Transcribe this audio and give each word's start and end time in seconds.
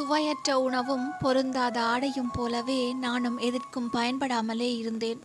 சுவையற்ற 0.00 0.60
உணவும் 0.60 1.12
பொருந்தாத 1.18 1.82
ஆடையும் 1.82 2.30
போலவே 2.30 2.92
நானும் 2.92 3.38
எதற்கும் 3.38 3.90
பயன்படாமலே 3.92 4.76
இருந்தேன். 4.76 5.22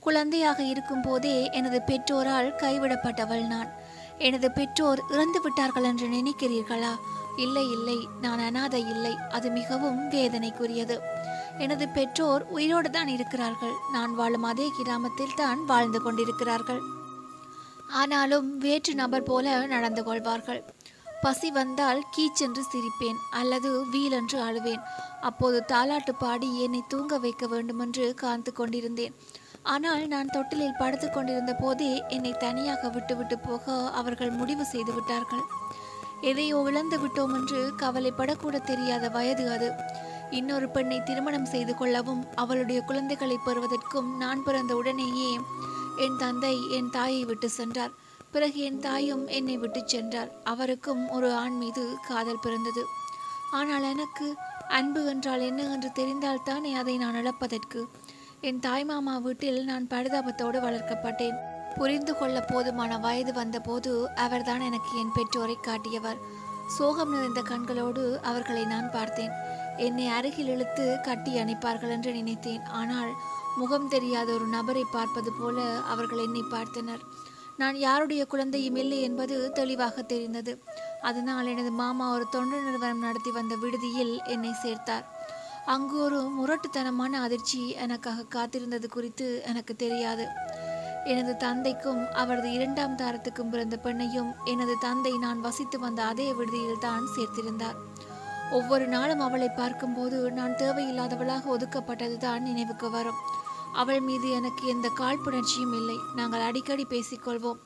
குழந்தையாக 0.00 0.62
இருக்கும்போதே 0.62 1.50
எனது 1.52 1.82
பெற்றோரால் 1.86 2.54
கைவிடப்பட்டவள் 2.56 3.46
நான். 3.46 3.70
எனது 4.18 4.50
பெற்றோர் 4.50 5.02
இறந்து 5.10 5.40
விட்டார்கள் 5.40 5.82
என்று 5.82 6.08
நினைக்கிறீர்களா? 6.08 6.96
இல்லை 7.36 7.70
இல்லை 7.70 8.08
நான் 8.20 8.38
அனாதை 8.38 8.80
இல்லை. 8.80 9.16
அது 9.30 9.50
மிகவும் 9.50 10.10
வேதனைக்குரியது. 10.10 10.98
எனது 11.58 11.88
பெற்றோர் 11.88 12.46
உயிரோடு 12.48 12.90
தான் 12.90 13.08
இருக்கிறார்கள். 13.08 13.74
நான் 13.92 14.14
வாழும் 14.14 14.42
அதே 14.42 14.70
கிராமத்தில் 14.76 15.36
தான் 15.36 15.64
வாழ்ந்து 15.64 16.02
கொண்டிருக்கிறார்கள். 16.02 16.80
ஆனாலும் 17.88 18.58
வேற்று 18.58 18.94
நபர் 18.94 19.22
போல 19.22 19.66
நடந்து 19.66 20.04
கொள்வார்கள். 20.04 20.64
பசி 21.22 21.48
வந்தால் 21.50 22.00
கீச்சென்று 22.14 22.62
சிரிப்பேன் 22.72 23.18
அல்லது 23.38 23.70
வீலென்று 23.92 24.38
அழுவேன். 24.48 24.82
அப்போது 25.28 25.58
தாலாட்டு 25.72 26.12
பாடி 26.18 26.48
என்னை 26.64 26.82
தூங்க 26.92 27.18
வைக்க 27.24 27.46
வேண்டுமென்று 27.46 28.06
காத்து 28.22 28.50
கொண்டிருந்தேன். 28.52 29.16
ஆனால் 29.74 30.04
நான் 30.12 30.32
தொட்டிலில் 30.34 30.78
படுத்து 30.78 31.08
கொண்டிருந்த 31.10 31.52
போதே 31.54 31.90
என்னை 32.16 32.32
தனியாக 32.44 32.90
விட்டுவிட்டு 32.96 33.38
போக 33.38 33.74
அவர்கள் 34.00 34.32
முடிவு 34.40 34.64
செய்து 34.64 34.92
விட்டார்கள். 34.94 35.44
எதையோ 36.30 36.60
இழந்து 36.68 36.96
விட்டோம் 36.98 37.34
என்று 37.38 37.60
கவலைப்படக்கூட 37.82 38.56
தெரியாத 38.70 39.08
வயது 39.16 39.44
அது. 39.56 39.68
இன்னொரு 40.38 40.66
பெண்ணை 40.68 40.98
திருமணம் 41.02 41.50
செய்து 41.54 41.74
கொள்ளவும் 41.74 42.22
அவளுடைய 42.42 42.80
குழந்தைகளை 42.88 43.38
பெறுவதற்கும் 43.46 44.08
நான் 44.16 44.44
பிறந்த 44.46 44.72
உடனேயே 44.76 45.30
என் 46.06 46.18
தந்தை 46.22 46.56
என் 46.78 46.90
தாயை 46.90 47.22
விட்டு 47.24 47.48
சென்றார். 47.58 47.94
பிறகு 48.32 48.58
என் 48.68 48.80
தாயும் 48.80 49.24
என்னை 49.36 49.56
விட்டு 49.56 49.80
சென்றார். 49.86 50.30
அவருக்கும் 50.44 51.02
ஒரு 51.16 51.28
ஆண் 51.34 51.56
மீது 51.56 51.84
காதல் 52.08 52.42
பிறந்தது. 52.44 52.82
ஆனால் 53.50 53.86
எனக்கு 53.92 54.26
அன்பு 54.78 55.02
என்றால் 55.06 55.40
என்ன 55.40 55.62
என்று 55.74 55.90
தெரிந்தால் 55.92 56.44
தானே 56.44 56.72
அதை 56.74 56.94
நான் 56.96 57.14
இழப்பதற்கு. 57.14 57.82
என் 58.40 58.60
தாய்மாமா 58.66 59.14
வீட்டில் 59.22 59.60
நான் 59.64 59.86
பரிதாபத்தோடு 59.90 60.58
வளர்க்கப்பட்டேன். 60.66 61.38
புரிந்து 61.78 62.12
கொள்ள 62.16 62.38
போதுமான 62.40 62.92
வயது 62.98 63.32
வந்தபோது 63.32 63.92
அவர்தான் 64.24 64.60
எனக்கு 64.60 64.92
என் 64.98 65.14
பெற்றோரை 65.16 65.56
காட்டியவர். 65.60 66.20
சோகம் 66.76 67.12
நிறைந்த 67.14 67.40
கண்களோடு 67.42 68.04
அவர்களை 68.20 68.64
நான் 68.64 68.88
பார்த்தேன். 68.90 69.34
என்னை 69.86 70.06
அருகில் 70.08 70.50
இழுத்து 70.54 70.86
கட்டி 71.02 71.32
அணைப்பார்கள் 71.38 71.94
என்று 71.96 72.12
நினைத்தேன். 72.12 72.64
ஆனால் 72.80 73.12
முகம் 73.56 73.88
தெரியாத 73.88 74.28
ஒரு 74.32 74.46
நபரை 74.56 74.84
பார்ப்பது 74.92 75.32
போல 75.32 75.58
அவர்கள் 75.92 76.24
என்னை 76.26 76.44
பார்த்தனர். 76.52 77.02
நான் 77.60 77.76
யாருடைய 77.86 78.22
குழந்தையும் 78.26 78.76
இல்லை 78.82 78.98
என்பது 79.02 79.36
தெளிவாக 79.52 80.02
தெரிந்தது. 80.02 80.52
அதனால் 81.02 81.50
எனது 81.52 81.70
மாமா 81.80 82.06
ஒரு 82.16 82.26
தொண்டு 82.30 82.56
நிறுவனம் 82.62 83.04
நடத்தி 83.06 83.30
வந்த 83.30 83.54
விடுதியில் 83.56 84.14
என்னை 84.34 84.52
சேர்த்தார். 84.64 85.06
அங்கு 85.74 85.96
ஒரு 86.06 86.20
முரட்டுத்தனமான 86.36 87.20
அதிர்ச்சி 87.26 87.60
எனக்காக 87.84 88.26
காத்திருந்தது 88.36 88.88
குறித்து 88.88 89.26
எனக்கு 89.44 89.74
தெரியாது. 89.76 90.26
எனது 91.12 91.32
தந்தைக்கும் 91.36 92.00
அவரது 92.22 92.48
இரண்டாம் 92.52 92.96
தாரத்துக்கும் 92.96 93.50
பிறந்த 93.50 93.76
பெண்ணையும் 93.84 94.30
எனது 94.44 94.74
தந்தை 94.86 95.12
நான் 95.18 95.40
வசித்து 95.40 95.78
வந்த 95.78 96.00
அதே 96.04 96.28
விடுதியில் 96.32 96.84
தான் 96.86 97.04
சேர்த்திருந்தார். 97.16 97.78
ஒவ்வொரு 98.52 98.86
நாளும் 98.86 99.20
அவளை 99.20 99.48
பார்க்கும்போது 99.60 100.18
நான் 100.38 100.58
தேவையில்லாதவளாக 100.62 101.44
ஒதுக்கப்பட்டது 101.56 102.16
தான் 102.16 102.42
நினைவுக்கு 102.42 102.90
வரும். 102.90 103.20
அவள் 103.82 104.00
மீது 104.00 104.28
எனக்கு 104.30 104.64
எந்த 104.66 104.88
காழ்ப்புணர்ச்சியும் 104.98 105.74
இல்லை. 105.74 105.98
நாங்கள் 106.16 106.40
அடிக்கடி 106.40 106.84
பேசிக்கொள்வோம். 106.90 107.60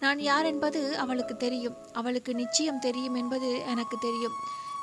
நான் 0.00 0.18
யார் 0.18 0.44
என்பது 0.44 0.80
அவளுக்கு 0.98 1.34
தெரியும். 1.36 1.76
அவளுக்கு 1.92 2.32
நிச்சயம் 2.34 2.78
தெரியும் 2.78 3.14
என்பது 3.14 3.50
எனக்கு 3.66 3.96
தெரியும். 4.00 4.36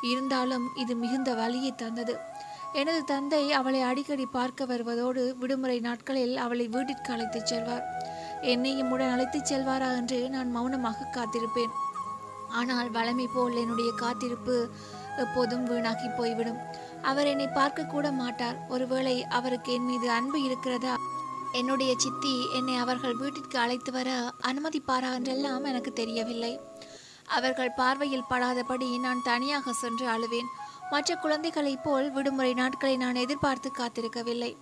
இருந்தாலும் 0.03 0.65
இது 0.75 0.95
மிகுந்த 0.95 1.33
வழியை 1.33 1.71
தந்தது. 1.75 2.13
எனது 2.73 3.03
தந்தை 3.03 3.51
அவளை 3.51 3.81
அடிக்கடி 3.81 4.25
பார்க்க 4.25 4.65
வருவதோடு 4.65 5.23
விடுமுறை 5.37 5.79
நாட்களில் 5.79 6.35
அவளை 6.37 6.67
வீட்டிற்கு 6.67 7.13
அழைத்துச் 7.13 7.49
செல்வார். 7.51 7.85
என்னையும் 8.41 8.91
உடன் 8.91 9.11
அழைத்துச் 9.11 9.49
செல்வாரா 9.53 9.89
என்று 9.95 10.29
நான் 10.29 10.51
மௌனமாக 10.51 11.09
காத்திருப்பேன். 11.11 11.73
ஆனால் 12.51 12.91
வளமை 12.91 13.27
போல் 13.33 13.55
என்னுடைய 13.55 13.91
காத்திருப்பு 13.95 14.55
எப்போதும் 15.17 15.63
வீணாகி 15.63 16.07
போய்விடும். 16.17 16.59
அவர் 17.03 17.27
என்னை 17.27 17.47
பார்க்க 17.47 17.83
கூட 17.83 18.11
மாட்டார். 18.11 18.57
ஒருவேளை 18.69 19.23
அவருக்கு 19.23 19.73
என் 19.73 19.85
மீது 19.85 20.09
அன்பு 20.09 20.43
இருக்கிறதா? 20.43 20.95
என்னுடைய 21.51 21.93
சித்தி 21.97 22.47
என்னை 22.53 22.75
அவர்கள் 22.75 23.15
வீட்டிற்கு 23.15 23.59
அழைத்து 23.59 23.91
வர 23.91 24.33
அனுமதிப்பாரா 24.41 25.13
என்றெல்லாம் 25.13 25.63
எனக்கு 25.63 25.93
தெரியவில்லை. 25.93 26.59
அவர்கள் 27.27 27.71
பார்வையில் 27.71 28.29
படாதபடி 28.29 28.99
நான் 28.99 29.21
தனியாக 29.23 29.73
சென்று 29.73 30.07
அழுவேன். 30.07 30.49
மற்ற 30.91 31.15
குழந்தைகளைப் 31.15 31.83
போல் 31.83 32.11
விடுமுறை 32.11 32.53
நாட்களை 32.53 32.97
நான் 32.97 33.15
எதிர்பார்த்து 33.15 33.71
காத்திருக்கவில்லை. 33.77 34.57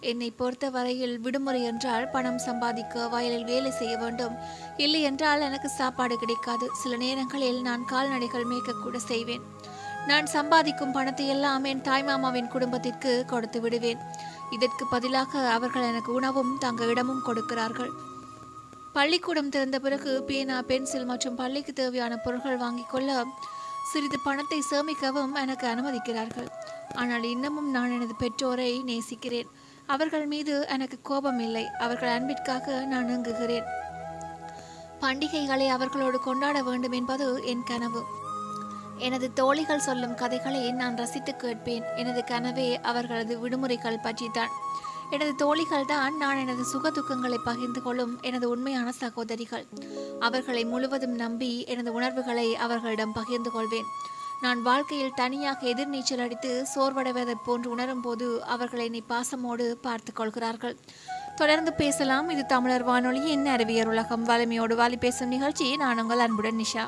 என்னை 0.00 0.30
பொறுத்த 0.30 0.70
வரையில் 0.70 1.18
விடுமுறை 1.18 1.62
என்றால் 1.62 2.10
பணம் 2.10 2.38
சம்பாதிக்க 2.38 3.08
வயலில் 3.08 3.44
வேலை 3.44 3.70
செய்ய 3.70 3.96
வேண்டும். 3.96 4.34
இல்லை 4.76 5.02
என்றால் 5.02 5.40
எனக்கு 5.40 5.68
சாப்பாடு 5.68 6.18
கிடைக்காது. 6.18 6.68
சில 6.72 6.96
நேரங்களில் 6.96 7.62
நான் 7.62 7.84
கால்நடைகள் 7.84 8.46
மேய்க்கக்கூட 8.46 8.96
செய்வேன். 8.96 9.44
நான் 10.08 10.26
சம்பாதிக்கும் 10.32 10.94
பணத்தை 10.96 11.26
எல்லாம் 11.34 11.64
என் 11.70 11.84
தாய்மாமாவின் 11.88 12.50
குடும்பத்திற்கு 12.54 13.12
கொடுத்து 13.26 13.58
விடுவேன். 13.60 14.00
இதற்கு 14.50 14.84
பதிலாக 14.90 15.42
அவர்கள் 15.48 15.86
எனக்கு 15.90 16.10
உணவும் 16.12 16.52
தங்க 16.58 16.84
இடமும் 16.84 17.22
கொடுக்கிறார்கள். 17.28 17.92
பள்ளிக்கூடம் 18.96 19.52
திறந்த 19.54 19.76
பிறகு 19.84 20.10
பேனா 20.28 20.56
பென்சில் 20.70 21.08
மற்றும் 21.10 21.38
பள்ளிக்கு 21.40 21.72
தேவையான 21.72 22.16
பொருட்கள் 22.16 22.62
வாங்கிக் 22.64 22.92
கொள்ள 22.92 23.24
சிறிது 23.92 24.18
பணத்தை 24.26 24.58
சேமிக்கவும் 24.70 25.34
எனக்கு 25.44 25.66
அனுமதிக்கிறார்கள். 25.72 26.50
ஆனால் 27.00 27.24
இன்னமும் 27.32 27.70
நான் 27.76 27.94
எனது 27.96 28.14
பெற்றோரை 28.22 28.70
நேசிக்கிறேன். 28.90 29.48
அவர்கள் 29.86 30.26
மீது 30.26 30.54
எனக்கு 30.76 30.98
கோபம் 31.02 31.40
இல்லை. 31.46 31.64
அவர்கள் 31.86 32.14
அன்பிற்காக 32.16 32.76
நான் 32.92 33.08
இயங்குகிறேன் 33.08 33.66
பண்டிகைகளை 35.02 35.66
அவர்களோடு 35.76 36.18
கொண்டாட 36.20 36.58
வேண்டும் 36.68 36.94
என்பது 37.00 37.26
என் 37.52 37.66
கனவு. 37.70 38.02
எனது 39.04 39.32
தோழிகள் 39.32 39.86
சொல்லும் 39.88 40.14
கதைகளை 40.14 40.72
நான் 40.72 40.96
ரசித்து 40.96 41.36
கேட்பேன். 41.36 41.84
எனது 41.96 42.24
கனவே 42.26 42.68
அவர்களது 42.82 43.34
விடுமுறைகள் 43.38 44.02
பற்றித்தான். 44.02 44.52
எனது 45.10 45.34
தோழிகள் 45.34 45.84
தான் 45.86 46.16
நான் 46.16 46.36
எனது 46.36 46.64
சுக 46.64 46.90
துக்கங்களை 46.90 47.38
பகிர்ந்து 47.44 47.82
கொள்ளும் 47.82 48.18
எனது 48.20 48.48
உண்மையான 48.48 48.92
சகோதரிகள். 48.92 49.66
அவர்களை 50.20 50.64
முழுவதும் 50.64 51.14
நம்பி 51.14 51.64
எனது 51.64 51.92
உணர்வுகளை 51.92 52.56
அவர்களிடம் 52.56 53.12
பகிர்ந்து 53.12 53.50
கொள்வேன். 53.50 53.88
நான் 54.42 54.62
வாழ்க்கையில் 54.62 55.12
தனியாக 55.14 55.66
எதிர்நீச்சல் 55.66 56.24
அடித்து 56.26 56.66
சோர்வடைவதைப் 56.74 57.44
போன்று 57.44 57.70
உணரும் 57.70 58.00
போது 58.00 58.44
அவர்கள் 58.44 58.80
என்னை 58.80 59.04
பாசமோடு 59.08 59.72
பார்த்து 59.86 60.12
கொள்கிறார்கள். 60.12 60.76
தொடர்ந்து 61.36 61.72
பேசலாம். 61.72 62.28
இது 62.30 62.46
தமிழர் 62.46 62.84
வானொலியின் 62.84 63.46
அறிவியல் 63.46 63.86
உலகம். 63.86 64.24
வலிமையோடு 64.24 64.76
வாலி 64.76 64.96
பேசும் 64.96 65.28
நிகழ்ச்சி. 65.28 65.76
நான் 65.76 66.00
உங்கள் 66.00 66.18
அன்புடன் 66.18 66.60
நிஷா. 66.64 66.84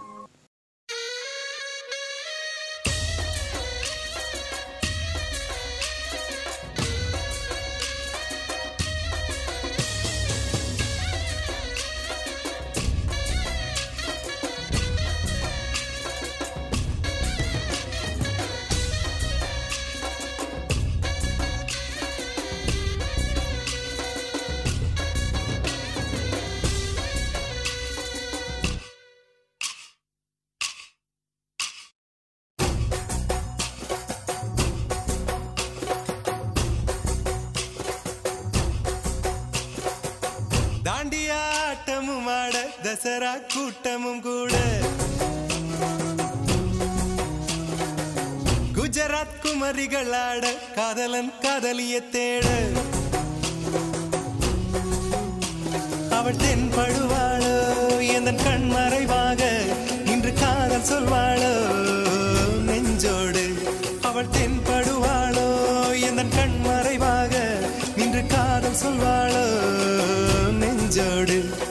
அப்சரா 43.06 43.35
கூட்டமும் 43.55 44.20
கூட. 44.20 44.53
குஜராத் 48.75 49.37
குமரிகள் 49.43 50.12
ஆட 50.12 50.55
காதலன் 50.75 51.32
காதலிய 51.41 52.00
தேட. 52.00 52.47
அவள் 56.11 56.35
தென்படுவாளோ 56.35 57.56
எந்த 58.14 58.32
கண் 58.32 58.69
மறைவாக 58.69 59.62
இன்று 60.06 60.32
காதல் 60.32 60.88
சொல்வாளோ? 60.91 61.55
நெஞ்சோடு 62.61 63.47
அவள் 64.03 64.26
தென்படுவாளோ 64.26 65.49
எந்த 66.00 66.25
கண் 66.37 66.61
மறைவாக 66.64 67.58
இன்று 67.97 68.26
காதல் 68.26 68.81
சொல்வாளோ? 68.85 69.47
நெஞ்சோடு 70.50 71.64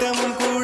তেমন 0.00 0.30
করে 0.38 0.59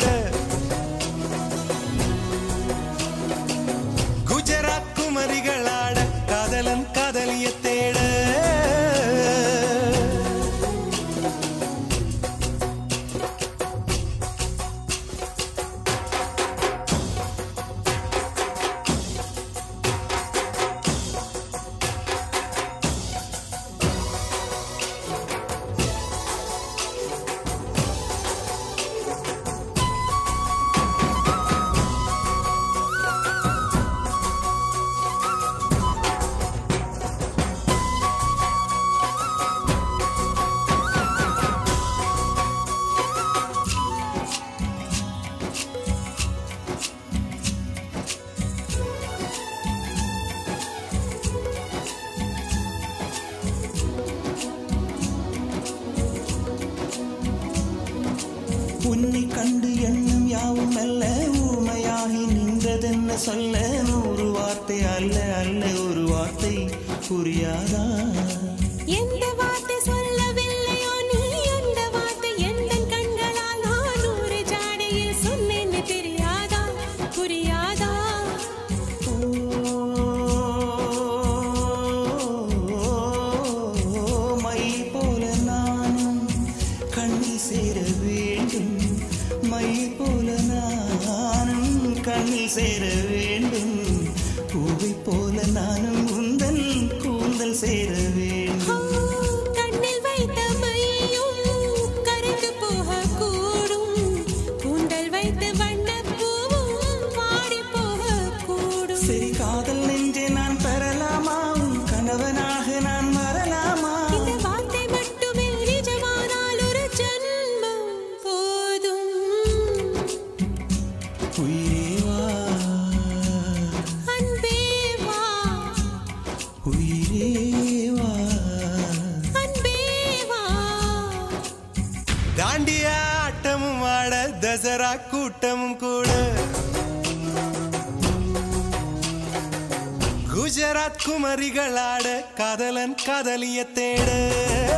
குமரிகளாட 141.07 142.07
காதலன் 142.35 142.95
காதலிய 143.07 143.65
தேட. 143.65 144.76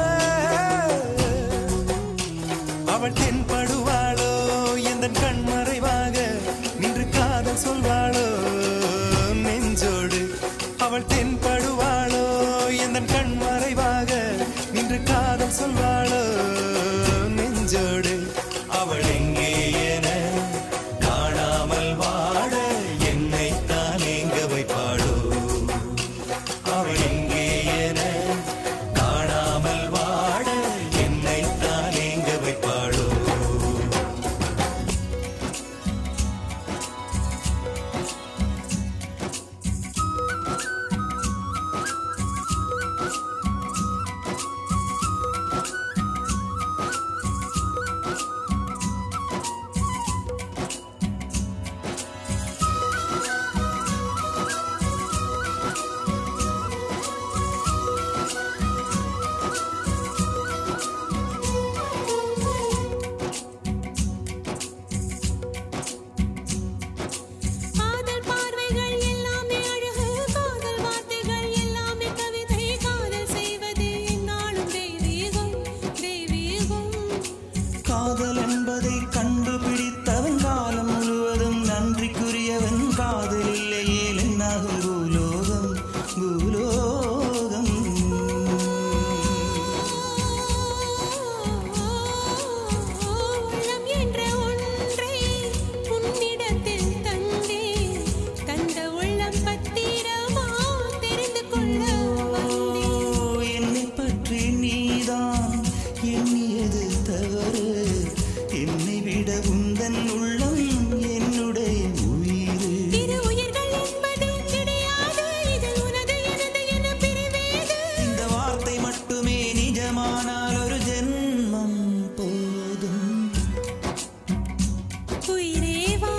உயிரேவா 125.35 126.15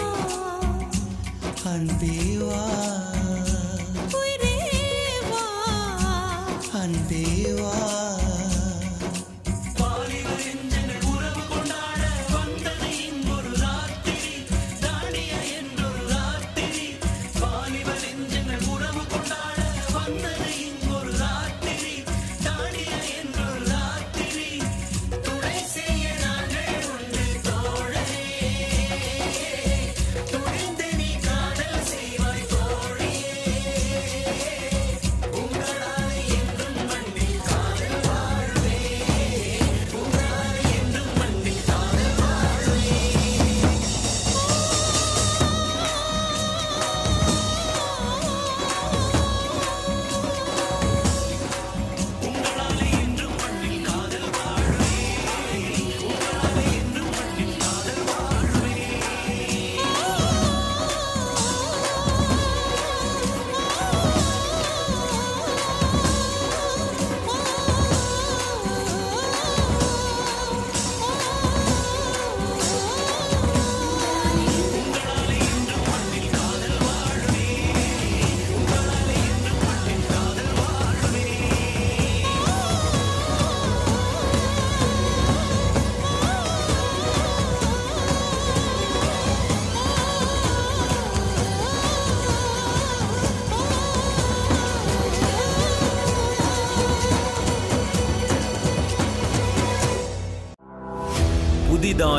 அன்பேவா 1.73 2.63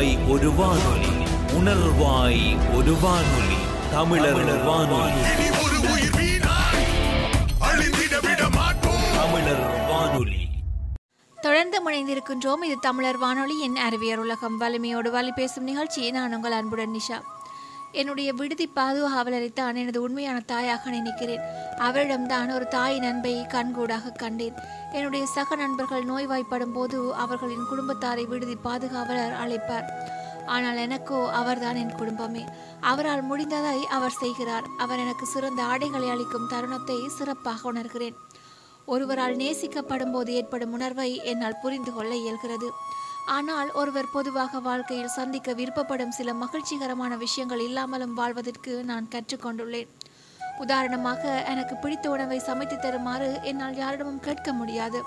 புதிதாய் 0.01 0.29
ஒரு 0.29 0.53
வானொலி 0.53 1.09
உணர்வாய் 1.47 2.75
ஒரு 2.75 2.97
வானொலி 3.01 3.57
தமிழர் 3.91 4.65
வானொலி. 4.65 5.21
தமிழர் 9.15 9.87
வானொலி. 9.89 10.49
தொடர்ந்து 11.41 11.91
முனைந்திருக்கின்றோம். 11.91 12.65
இது 12.65 12.77
தமிழர் 12.81 13.19
வானொலியின் 13.19 13.77
அறிவியர் 13.77 14.19
உலகம். 14.19 14.57
வலிமையோடு 14.57 15.11
வலி 15.11 15.31
பேசும் 15.31 15.65
நிகழ்ச்சி. 15.65 16.11
நான் 16.11 16.35
உங்கள் 16.35 16.53
அன்புடன் 16.53 16.95
நிஷா. 16.95 17.23
என்னுடைய 17.93 18.33
விடுதி 18.33 18.71
பாதுகாவலரைத்தான் 18.75 19.75
எனது 19.75 20.03
உண்மையான 20.03 20.41
தாயாக 20.41 20.91
நினைக்கிறேன். 20.91 21.41
அவரிடம்தான் 21.79 22.55
ஒரு 22.55 22.69
தாயின் 22.69 23.03
அன்பை 23.03 23.47
கண்கூடாக 23.49 24.11
கண்டேன். 24.11 24.55
என்னுடைய 24.93 25.27
சக 25.27 25.57
நண்பர்கள் 25.57 26.05
நோய்வாய்ப்படும் 26.05 26.73
போது 26.73 27.15
அவர்களின் 27.15 27.69
குடும்பத்தாரை 27.71 28.27
விடுதி 28.29 28.57
பாதுகாவலர் 28.65 29.37
அழைப்பார். 29.43 29.89
ஆனால் 30.47 30.77
எனக்கோ 30.77 31.33
அவர்தான் 31.33 31.77
என் 31.77 31.95
குடும்பமே. 31.95 32.45
அவரால் 32.81 33.25
முடிந்ததை 33.31 33.81
அவர் 33.83 34.19
செய்கிறார். 34.23 34.65
அவர் 34.79 34.99
எனக்கு 34.99 35.27
சிறந்த 35.27 35.63
ஆடைகளை 35.63 36.09
அளிக்கும் 36.11 36.49
தருணத்தை 36.49 37.07
சிறப்பாக 37.09 37.73
உணர்கிறேன். 37.73 38.17
ஒருவரால் 38.85 39.37
நேசிக்கப்படும் 39.37 40.11
போது 40.11 40.35
ஏற்படும் 40.35 40.73
உணர்வை 40.73 41.21
என்னால் 41.25 41.61
புரிந்து 41.63 41.93
கொள்ள 41.93 42.15
இயல்கிறது. 42.15 42.71
ஆனால் 43.37 43.69
ஒருவர் 43.73 44.13
பொதுவாக 44.13 44.61
வாழ்க்கையில் 44.61 45.17
சந்திக்க 45.19 45.53
விருப்பப்படும் 45.53 46.17
சில 46.19 46.35
மகிழ்ச்சிகரமான 46.35 47.17
விஷயங்கள் 47.17 47.61
இல்லாமலும் 47.61 48.15
வாழ்வதற்கு 48.15 48.73
நான் 48.85 49.09
கற்றுக்கொண்டுள்ளேன். 49.15 49.91
உதாரணமாக 50.59 51.23
எனக்கு 51.53 51.75
பிடித்த 51.77 52.11
உணவை 52.11 52.39
சமைத்து 52.39 52.79
தருமாறு 52.79 53.29
என்னால் 53.43 53.77
யாரிடமும் 53.77 54.21
கேட்க 54.21 54.53
முடியாது. 54.53 55.01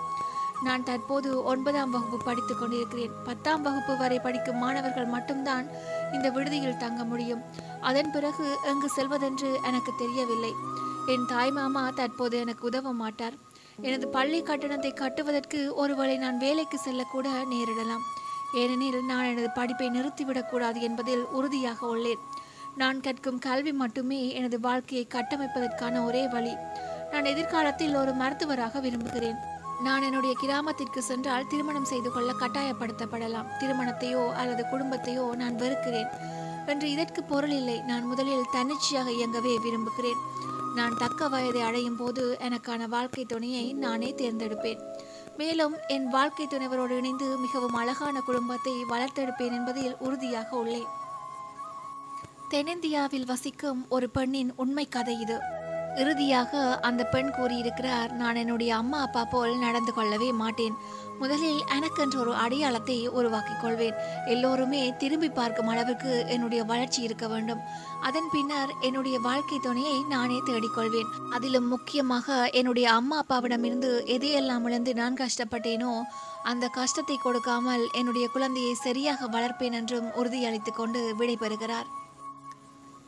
நான் 0.64 0.84
தற்போது 0.84 1.30
ஒன்பதாம் 1.44 1.90
வகுப்பு 1.90 2.18
படித்துக் 2.24 2.60
கொண்டிருக்கிறேன். 2.60 3.16
பத்தாம் 3.24 3.62
வகுப்பு 3.62 3.98
வரை 3.98 4.20
படிக்கும் 4.20 4.58
மாணவர்கள் 4.58 5.14
மட்டும்தான் 5.16 5.66
இந்த 6.14 6.30
விடுதியில் 6.30 6.78
தங்க 6.78 7.04
முடியும். 7.04 7.42
அதன் 7.82 8.12
பிறகு 8.12 8.46
எங்கு 8.64 8.90
செல்வதென்று 8.96 9.52
எனக்கு 9.64 9.94
தெரியவில்லை. 9.98 10.54
என் 11.08 11.30
தாய்மாமா 11.30 11.84
தற்போது 11.94 12.38
எனக்கு 12.38 12.66
உதவ 12.68 12.94
மாட்டார். 12.94 13.38
எனது 13.82 14.08
பள்ளி 14.08 14.42
கட்டணத்தை 14.42 14.92
கட்டுவதற்கு 14.92 15.76
ஒருவேளை 15.76 16.18
நான் 16.18 16.38
வேலைக்கு 16.38 16.80
செல்லக்கூட 16.80 17.30
நேரிடலாம். 17.52 18.04
ஏனெனில் 18.56 19.06
நான் 19.06 19.26
எனது 19.26 19.50
படிப்பை 19.50 19.90
நிறுத்திவிடக்கூடாது 19.90 20.80
என்பதில் 20.80 21.26
உறுதியாக 21.26 21.88
உள்ளேன். 21.88 22.20
நான் 22.76 23.02
கற்கும் 23.02 23.40
கல்வி 23.40 23.74
மட்டுமே 23.74 24.34
எனது 24.34 24.60
வாழ்க்கையை 24.60 25.08
கட்டமைப்பதற்கான 25.14 26.06
ஒரே 26.06 26.28
வழி. 26.28 26.56
நான் 27.12 27.26
எதிர்காலத்தில் 27.26 27.96
ஒரு 27.96 28.14
மருத்துவராக 28.14 28.80
விரும்புகிறேன். 28.80 29.36
நான் 29.84 30.02
என்னுடைய 30.02 30.36
கிராமத்திற்கு 30.40 31.02
சென்றால் 31.04 31.48
திருமணம் 31.48 31.86
செய்து 31.86 32.12
கொள்ள 32.12 32.34
கட்டாயப்படுத்தப்படலாம். 32.34 33.50
திருமணத்தையோ 33.60 34.32
அல்லது 34.32 34.66
குடும்பத்தையோ 34.72 35.36
நான் 35.36 35.56
வெறுக்கிறேன். 35.56 36.08
என்று 36.66 36.90
இதற்கு 36.90 37.24
பொருள் 37.24 37.50
இல்லை. 37.50 37.82
நான் 37.82 38.04
முதலில் 38.04 38.50
தன்னிச்சையாக 38.52 39.10
இயங்கவே 39.10 39.56
விரும்புகிறேன். 39.62 40.22
நான் 40.76 40.98
தக்க 40.98 41.28
வயதை 41.28 41.62
அடையும் 41.62 41.98
போது 41.98 42.38
எனக்கான 42.42 42.88
வாழ்க்கை 42.88 43.26
துணையை 43.26 43.74
நானே 43.74 44.14
தேர்ந்தெடுப்பேன். 44.18 44.82
மேலும் 45.38 45.76
என் 45.88 46.08
வாழ்க்கை 46.08 46.46
துணைவரோடு 46.46 46.90
இணைந்து 46.90 47.38
மிகவும் 47.38 47.74
அழகான 47.74 48.22
குடும்பத்தை 48.22 48.74
வளர்த்தெடுப்பேன் 48.90 49.52
என்பதில் 49.52 49.96
உறுதியாக 50.00 50.58
உள்ளேன். 50.58 50.92
தென்னிந்தியாவில் 52.50 53.26
வசிக்கும் 53.26 53.86
ஒரு 53.90 54.10
பெண்ணின் 54.10 54.54
உண்மை 54.56 54.88
கதை 54.88 55.20
இது. 55.20 55.38
இறுதியாக 56.02 56.80
அந்த 56.82 57.04
பெண் 57.04 57.32
கூறியிருக்கிறார் 57.32 58.12
நான் 58.12 58.36
என்னுடைய 58.36 58.76
அம்மா 58.76 59.00
அப்பா 59.02 59.24
போல் 59.26 59.58
நடந்து 59.58 59.94
கொள்ளவே 59.94 60.30
மாட்டேன். 60.32 60.76
முதலில் 61.20 61.60
எனக்கென்ற 61.76 62.16
ஒரு 62.18 62.36
அடையாளத்தை 62.36 63.08
உருவாக்கிக் 63.08 63.62
கொள்வேன். 63.62 63.98
எல்லோருமே 64.26 64.82
திரும்பி 64.98 65.30
பார்க்கும் 65.30 65.68
அளவுக்கு 65.68 66.26
என்னுடைய 66.28 66.64
வளர்ச்சி 66.64 67.02
இருக்க 67.02 67.28
வேண்டும். 67.28 67.64
அதன் 68.02 68.30
பின்னர் 68.32 68.72
என்னுடைய 68.82 69.20
வாழ்க்கை 69.20 69.60
துணையை 69.60 69.98
நானே 70.04 70.40
தேடிக்கொள்வேன் 70.46 71.12
அதிலும் 71.30 71.68
முக்கியமாக 71.68 72.50
என்னுடைய 72.50 72.92
அம்மா 72.92 73.24
அப்பாவிடமிருந்து 73.24 73.92
எதையெல்லாம் 74.18 74.66
இழந்து 74.70 74.94
நான் 74.94 75.20
கஷ்டப்பட்டேனோ 75.24 75.94
அந்த 76.44 76.68
கஷ்டத்தை 76.68 77.18
கொடுக்காமல் 77.18 77.84
என்னுடைய 77.92 78.28
குழந்தையை 78.28 78.74
சரியாக 78.74 79.28
வளர்ப்பேன் 79.28 79.78
என்றும் 79.82 80.10
உறுதியளித்துக் 80.16 80.76
கொண்டு 80.76 81.02
விடைபெறுகிறார். 81.20 81.90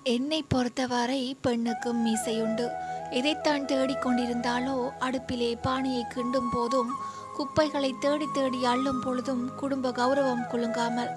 என்னை 0.05 0.39
பொறுத்தவரை 0.43 1.21
பெண்ணுக்கும் 1.41 2.01
மீசையுண்டு. 2.05 2.65
எதைத்தான் 3.09 3.63
தேடிக்கொண்டிருந்தாலோ 3.65 4.75
அடுப்பிலே 5.00 5.50
பானையை 5.62 6.03
கிண்டும் 6.13 6.50
போதும் 6.51 6.91
குப்பைகளை 7.38 7.89
தேடி 8.00 8.27
தேடி 8.33 8.59
அள்ளும் 8.65 9.00
பொழுதும் 9.00 9.41
குடும்ப 9.55 9.91
கௌரவம் 9.91 10.43
குலுங்காமல். 10.51 11.12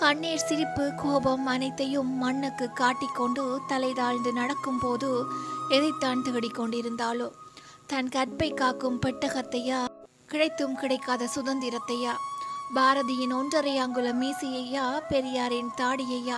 கண்ணீர் 0.00 0.44
சிரிப்பு 0.48 0.84
கோபம் 0.96 1.46
அனைத்தையும் 1.46 2.12
மண்ணுக்கு 2.16 2.68
காட்டிக்கொண்டு 2.72 3.44
தலை 3.66 3.92
தாழ்ந்து 3.92 4.32
நடக்கும் 4.32 4.78
போது 4.78 5.10
எதைத்தான் 5.68 6.24
தேடிக்கொண்டிருந்தாலோ 6.28 7.30
தன் 7.86 8.12
கற்பை 8.16 8.50
காக்கும் 8.54 9.00
பெட்டகத்தையா 9.06 9.80
கிடைத்தும் 10.26 10.74
கிடைக்காத 10.74 11.28
சுதந்திரத்தையா 11.36 12.14
பாரதியின் 12.76 13.34
ஒன்றரை 13.34 13.76
அங்குல 13.78 14.08
மீசையையா 14.12 14.86
பெரியாரின் 15.08 15.70
தாடியையா 15.78 16.36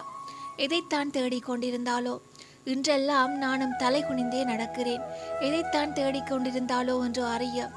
எதைத்தான் 0.56 1.10
தேடிக்கொண்டிருந்தாலோ 1.10 2.20
இன்றெல்லாம் 2.64 3.28
நானும் 3.28 3.76
தலை 3.78 4.02
குனிந்தே 4.02 4.44
நடக்கிறேன். 4.44 5.00
எதைத்தான் 5.40 5.92
தேடிக்கொண்டிருந்தாலோ 5.92 7.04
என்று 7.04 7.24
அறிய. 7.24 7.70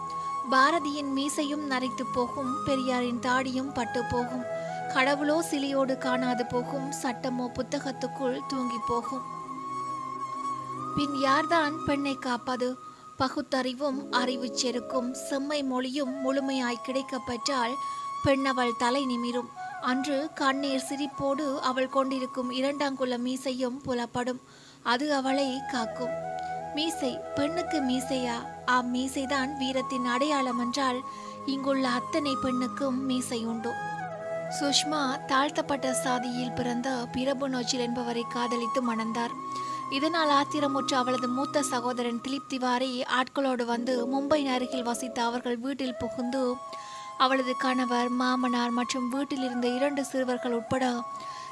பாரதியின் 0.52 1.12
மீசையும் 1.16 1.72
நரைத்து 1.72 2.04
போகும் 2.14 2.56
பெரியாரின் 2.66 3.20
தாடியும் 3.20 3.74
பட்டு 3.74 4.04
போகும். 4.04 4.44
கடவுளோ 4.94 5.40
சிலையோடு 5.40 5.98
காணாது 5.98 6.46
போகும் 6.46 6.92
சட்டமோ 7.04 7.48
புத்தகத்துக்குள் 7.48 8.40
தூங்கி 8.48 8.78
போகும். 8.88 9.22
பின் 10.96 11.20
யார்தான் 11.20 11.84
பெண்ணை 11.86 12.16
காப்பது? 12.16 12.78
பகுத்தறிவும் 13.20 14.12
அறிவு 14.12 14.46
செருக்கும் 14.46 15.12
செம்மை 15.12 15.64
மொழியும் 15.64 16.14
முழுமையாய் 16.14 16.84
கிடைக்கப்பெற்றால் 16.88 17.74
பெண்ணவள் 18.26 18.78
தலை 18.78 19.06
நிமிரும். 19.06 19.48
அன்று 19.86 20.30
கண்ணீர் 20.36 20.86
சிரிப்போடு 20.90 21.60
அவள் 21.60 21.90
கொண்டிருக்கும் 21.90 22.52
இரண்டாங்குல 22.52 23.18
மீசையும் 23.18 23.82
புலப்படும். 23.86 24.40
அது 24.84 25.14
அவளை 25.14 25.62
காக்கும். 25.72 26.14
மீசை 26.74 27.20
பெண்ணுக்கு 27.36 27.82
மீசையா? 27.82 28.38
ஆ 28.68 28.82
மீசைதான் 28.94 29.58
வீரத்தின் 29.58 30.06
அடையாளம் 30.06 30.60
என்றால் 30.60 31.00
இங்குள்ள 31.46 31.88
அத்தனை 31.88 32.36
பெண்ணுக்கும் 32.42 33.06
மீசை 33.06 33.46
உண்டு. 33.46 33.72
சுஷ்மா 34.60 35.26
தாழ்த்தப்பட்ட 35.26 35.94
சாதியில் 35.94 36.52
பிறந்த 36.52 36.90
பிரபு 37.12 37.50
நோச்சில் 37.50 37.80
என்பவரை 37.80 38.26
காதலித்து 38.30 38.96
மணந்தார். 38.96 39.36
இதனால் 39.92 40.30
ஆத்திரமுற்ற 40.30 40.94
அவளது 40.94 41.28
மூத்த 41.28 41.62
சகோதரன் 41.62 42.22
திலீப் 42.28 42.48
திவாரி 42.48 43.04
ஆட்களோடு 43.20 43.66
வந்து 43.66 43.96
மும்பை 44.08 44.46
அருகில் 44.46 44.84
வசித்த 44.84 45.24
அவர்கள் 45.24 45.58
வீட்டில் 45.58 46.00
புகுந்து 46.00 46.56
அவளது 47.18 47.56
கணவர் 47.58 48.10
மாமனார் 48.10 48.70
மற்றும் 48.70 49.10
வீட்டில் 49.10 49.44
இருந்த 49.44 49.68
இரண்டு 49.68 50.06
சிறுவர்கள் 50.06 50.52
உட்பட 50.52 50.86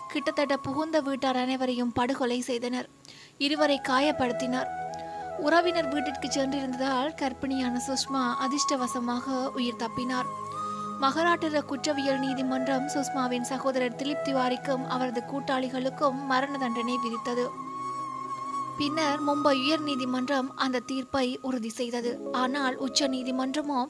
கிட்டத்தட்ட 0.08 0.58
புகுந்த 0.58 1.02
வீட்டார் 1.02 1.38
அனைவரையும் 1.38 1.92
படுகொலை 1.92 2.42
செய்தனர். 2.42 2.90
இருவரை 3.38 3.82
காயப்படுத்தினர். 3.88 4.70
உறவினர் 5.40 5.90
வீட்டிற்கு 5.90 6.28
சென்றிருந்ததால் 6.28 7.14
கர்ப்பிணியான 7.22 7.80
சுஷ்மா 7.88 8.24
அதிர்ஷ்டவசமாக 8.46 9.52
உயிர் 9.52 9.82
தப்பினார். 9.84 10.30
மகாராட்டிர 11.02 11.62
குற்றவியல் 11.62 12.20
நீதிமன்றம் 12.20 12.88
சுஷ்மாவின் 12.88 13.42
சகோதரர் 13.42 13.96
திலீப் 13.96 14.26
திவாரிக்கும் 14.26 14.84
அவரது 14.88 15.24
கூட்டாளிகளுக்கும் 15.32 16.20
மரண 16.26 16.58
தண்டனை 16.58 17.00
விதித்தது. 17.06 17.46
பின்னர் 18.78 19.24
மும்பை 19.24 19.56
உயர் 19.64 19.82
நீதிமன்றம் 19.82 20.58
அந்த 20.58 20.80
தீர்ப்பை 20.80 21.40
உறுதி 21.42 21.70
செய்தது. 21.70 22.20
ஆனால் 22.32 22.76
உச்ச 22.78 23.08
நீதிமன்றமோ 23.08 23.82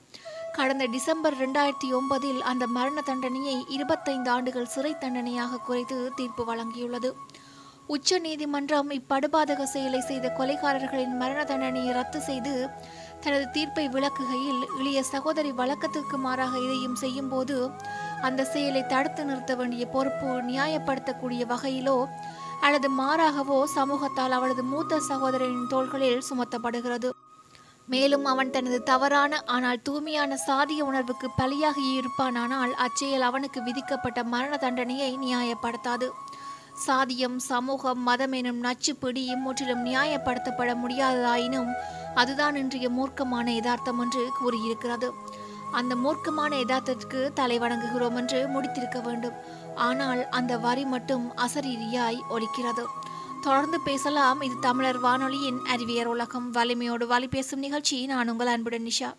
கடந்த 0.57 0.86
டிசம்பர் 0.86 1.36
ரெண்டாயிரத்தி 1.41 1.88
ஒன்பதில் 1.98 2.41
அந்த 2.41 2.67
மரண 2.67 3.01
தண்டனையை 3.01 3.55
இருபத்தைந்து 3.75 4.29
ஆண்டுகள் 4.29 4.69
சிறை 4.74 4.91
தண்டனையாக 4.98 5.60
குறைத்து 5.67 5.98
தீர்ப்பு 6.15 6.43
வழங்கியுள்ளது. 6.50 7.10
உச்ச 7.88 8.19
நீதிமன்றம் 8.19 8.89
இப்படுபாதக 8.89 9.63
செயலை 9.63 10.01
செய்த 10.01 10.27
கொலைகாரர்களின் 10.38 11.15
மரண 11.22 11.39
தண்டனையை 11.43 11.93
ரத்து 11.93 12.19
செய்து 12.22 12.53
தனது 13.24 13.45
தீர்ப்பை 13.51 13.86
விளக்குகையில் 13.95 14.62
இளைய 14.79 15.03
சகோதரி 15.03 15.51
வழக்கத்திற்கு 15.51 16.17
மாறாக 16.17 16.53
இதையும் 16.60 16.95
செய்யும்போது 16.95 17.57
அந்த 18.22 18.48
செயலை 18.53 18.83
தடுத்து 18.86 19.25
நிறுத்த 19.25 19.55
வேண்டிய 19.55 19.86
பொறுப்பு 19.88 20.29
நியாயப்படுத்தக்கூடிய 20.51 21.43
வகையிலோ 21.45 21.98
அல்லது 22.62 22.89
மாறாகவோ 23.01 23.60
சமூகத்தால் 23.75 24.38
அவளது 24.39 24.63
மூத்த 24.63 25.01
சகோதரனின் 25.10 25.67
தோள்களில் 25.67 26.25
சுமத்தப்படுகிறது. 26.29 27.12
மேலும் 27.88 28.25
அவன் 28.25 28.50
தனது 28.50 28.84
தவறான 28.84 29.40
ஆனால் 29.46 29.82
தூய்மையான 29.84 30.38
சாதிய 30.48 30.82
உணர்வுக்கு 30.82 31.28
பலியாகி 31.38 31.86
இருப்பானானால் 32.00 32.74
அச்செயல் 32.86 33.22
அவனுக்கு 33.22 33.62
விதிக்கப்பட்ட 33.63 34.24
மரண 34.24 34.58
தண்டனையை 34.58 35.18
நியாயப்படுத்தாது. 35.18 36.08
சாதியம் 36.88 37.38
சமூகம் 37.38 38.02
மதம் 38.02 38.32
எனும் 38.32 38.62
நச்சு 38.63 38.94
பிடி 38.96 39.24
முற்றிலும் 39.36 39.84
நியாயப்படுத்தப்பட 39.86 40.72
முடியாததாயினும் 40.84 41.72
அதுதான் 42.16 42.56
இன்றைய 42.56 42.90
மூர்க்கமான 42.90 43.48
யதார்த்தம் 43.54 44.00
என்று 44.00 44.24
கூறியிருக்கிறது. 44.40 45.10
அந்த 45.72 45.94
மூர்க்கமான 45.96 46.52
யதார்த்தத்திற்கு 46.56 47.34
தலை 47.34 47.60
வணங்குகிறோம் 47.60 48.16
என்று 48.16 48.40
முடித்திருக்க 48.54 49.02
வேண்டும். 49.02 49.38
ஆனால் 49.75 50.30
அந்த 50.30 50.58
வரி 50.58 50.86
மட்டும் 50.86 51.34
அசரீரியாய் 51.46 52.20
ஒலிக்கிறது. 52.30 52.86
தொடர்ந்து 53.44 53.80
பேசலாம். 53.80 54.42
இது 54.42 54.60
தமிழர் 54.60 55.00
வானொலியின் 55.00 55.60
அறிவியர் 55.66 56.08
உலகம். 56.08 56.51
வலிமையோடு 56.51 57.08
வழி 57.08 57.27
பேசும் 57.27 57.60
நிகழ்ச்சி. 57.60 58.06
நான் 58.06 58.29
உங்கள் 58.29 58.48
அன்புடன் 58.48 58.88
நிஷா. 58.88 59.14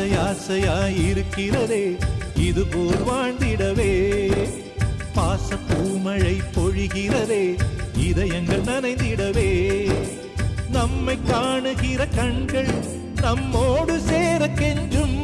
ஆசை 0.00 0.18
ஆசையாய் 0.18 1.06
இருக்கிறதே 1.06 1.96
இது 2.34 2.66
போல் 2.66 3.02
வாழ்ந்திடவே. 3.08 4.32
பாச 5.14 5.56
பூமழை 5.68 6.40
பொழிகிறதே 6.56 7.58
இதயங்கள் 7.96 8.60
நனைந்திடவே. 8.60 9.90
நம்மை 10.70 11.18
காணுகிற 11.26 12.06
கண்கள் 12.06 12.70
நம்மோடு 13.20 13.98
சேர 13.98 14.46
கெஞ்சும் 14.46 15.18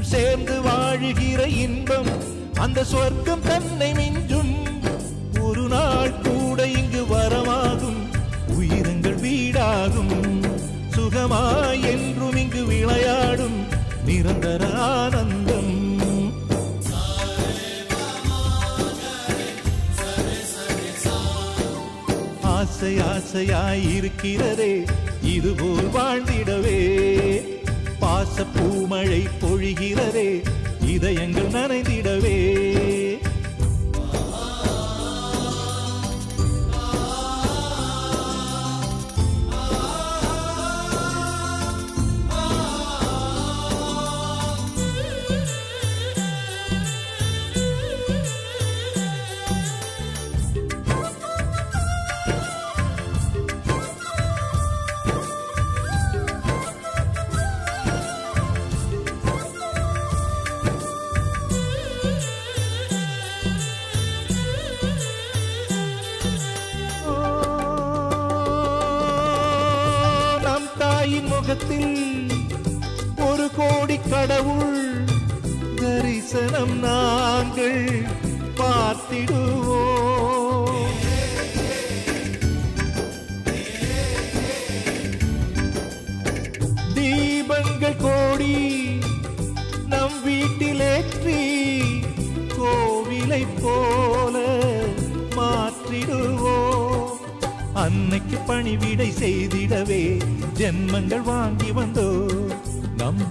சேர்ந்து 0.00 0.60
வாழுகிற 0.60 1.46
இன்பம் 1.46 2.08
அந்த 2.54 2.84
சொர்க்கம் 2.84 3.42
தன்னை 3.42 3.92
மிஞ்சும். 3.92 4.54
ஒரு 5.40 5.68
நாள் 5.68 6.12
கூட 6.12 6.66
இங்கு 6.66 7.04
வரமாகும் 7.10 8.02
உயிரங்கள் 8.60 9.20
வீடாகும். 9.20 10.44
சுகமாய் 10.96 11.82
என்றும் 11.84 12.36
இங்கு 12.36 12.64
விளையாடும். 12.64 13.59
நிரந்தர 14.10 14.68
ஆனந்தம். 14.72 15.98
ஆசை 22.42 22.96
ஆசையாய் 22.98 23.94
இருக்கிறதே 23.94 24.84
இதுபோல் 25.22 25.88
வாழ்ந்திடவே. 25.94 26.78
பாச 28.00 28.46
பூமழை 28.54 29.22
பொழிகிறதே 29.40 30.44
இதயங்கள் 30.86 31.48
நனைந்திடவே. 31.48 32.38
கடவுள் 74.20 75.06
தரிசனம் 75.76 76.78
நாங்கள் 76.78 77.84
பார்த்திடுவோம். 78.58 79.38
தீபங்கள் 86.94 87.96
கோடி 88.00 88.56
நம் 89.88 90.18
வீட்டிலேற்றி 90.26 91.40
கோவிலை 92.58 93.46
போல 93.62 94.44
மாற்றிடுவோம். 95.36 97.08
அன்னைக்கு 97.72 98.36
பணிவிடை 98.36 99.12
செய்திடவே 99.20 100.04
ஜென்மங்கள் 100.54 101.22
வாங்கி 101.22 101.72
வந்தோ 101.72 102.19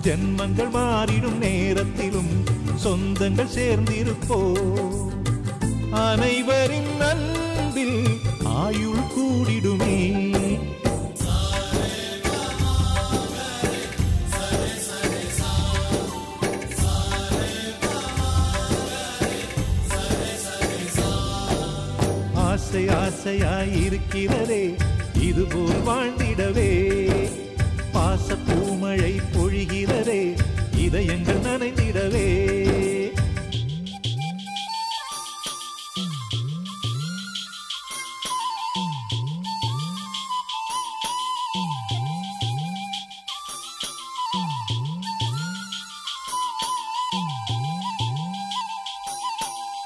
ஜென்மங்கள் 0.03 0.71
மாறிடும் 0.73 1.37
நேரத்திலும் 1.37 2.33
சொந்தங்கள் 2.83 3.53
சேர்ந்திருப்போ 3.55 4.39
அனைவரின் 5.91 7.01
அன்பில் 7.01 8.19
ஆயுள் 8.43 9.07
கூடிடுமே. 9.15 9.97
ஆசை 22.33 22.87
ஆசையாய் 22.87 23.85
இருக்கிறதே 23.85 24.63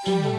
பல 0.06 0.33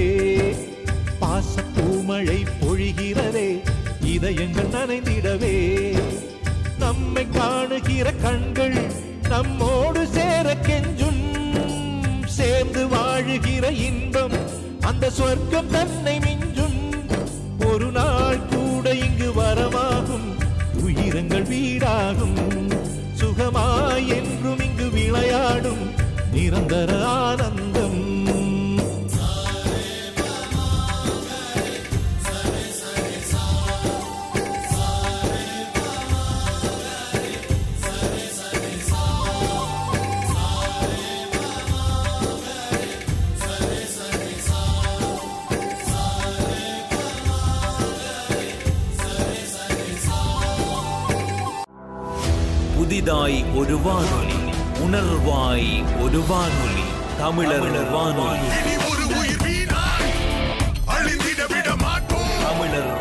பாச 1.20 1.62
பூமழை 1.74 2.46
பொழிகிறதே 2.60 3.48
இதயங்கள் 4.02 4.72
நனைந்திடவே. 4.72 5.56
நம்மை 6.78 7.26
காணுகிற 7.30 8.12
கண்கள் 8.12 8.78
நம்மோடு 9.28 10.06
சேர 10.06 10.56
கெஞ்சும். 10.62 11.22
சேர்ந்து 12.24 12.86
வாழுகிற 12.86 13.70
இன்பம் 13.70 14.36
அந்த 14.80 15.10
சொர்க்கம் 15.10 15.70
தன்னை 15.70 16.18
மிஞ்சும். 16.18 16.80
ஒரு 17.66 17.90
நாள் 17.90 18.40
கூட 18.46 18.94
இங்கு 18.94 19.30
வரமாகும் 19.36 20.28
உயிரங்கள் 20.86 21.46
வீடாகும். 21.52 22.38
சுகமாய் 23.20 24.06
என்றும் 24.06 24.60
இங்கு 24.60 24.90
விளையாடும். 24.90 26.03
நிரந்தர 26.34 26.92
ஆனந்தம். 27.06 28.02
புதிதாய் 52.76 53.44
ஒரு 53.54 53.78
வானொலி. 53.78 54.33
உணர்வாய் 54.94 56.02
ஒரு 56.02 56.20
வானொலி. 56.20 56.84
தமிழர் 57.18 57.90
வானொலி. 57.90 58.48
தமிழர் 62.42 62.92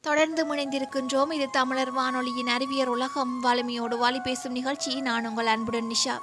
தொடர்ந்து 0.00 0.54
முனைந்திருக்கின்றோம். 0.54 1.32
இது 1.32 1.50
தமிழர் 1.50 1.92
வானொலியின் 1.92 2.46
அறிவியர் 2.46 2.88
உலகம். 2.88 3.40
வலிமையோடு 3.40 3.96
வாலி 4.02 4.22
பேசும் 4.22 4.52
நிகழ்ச்சி. 4.52 5.00
நான் 5.00 5.28
உங்கள் 5.28 5.46
அன்புடன் 5.46 5.92
நிஷா. 5.92 6.18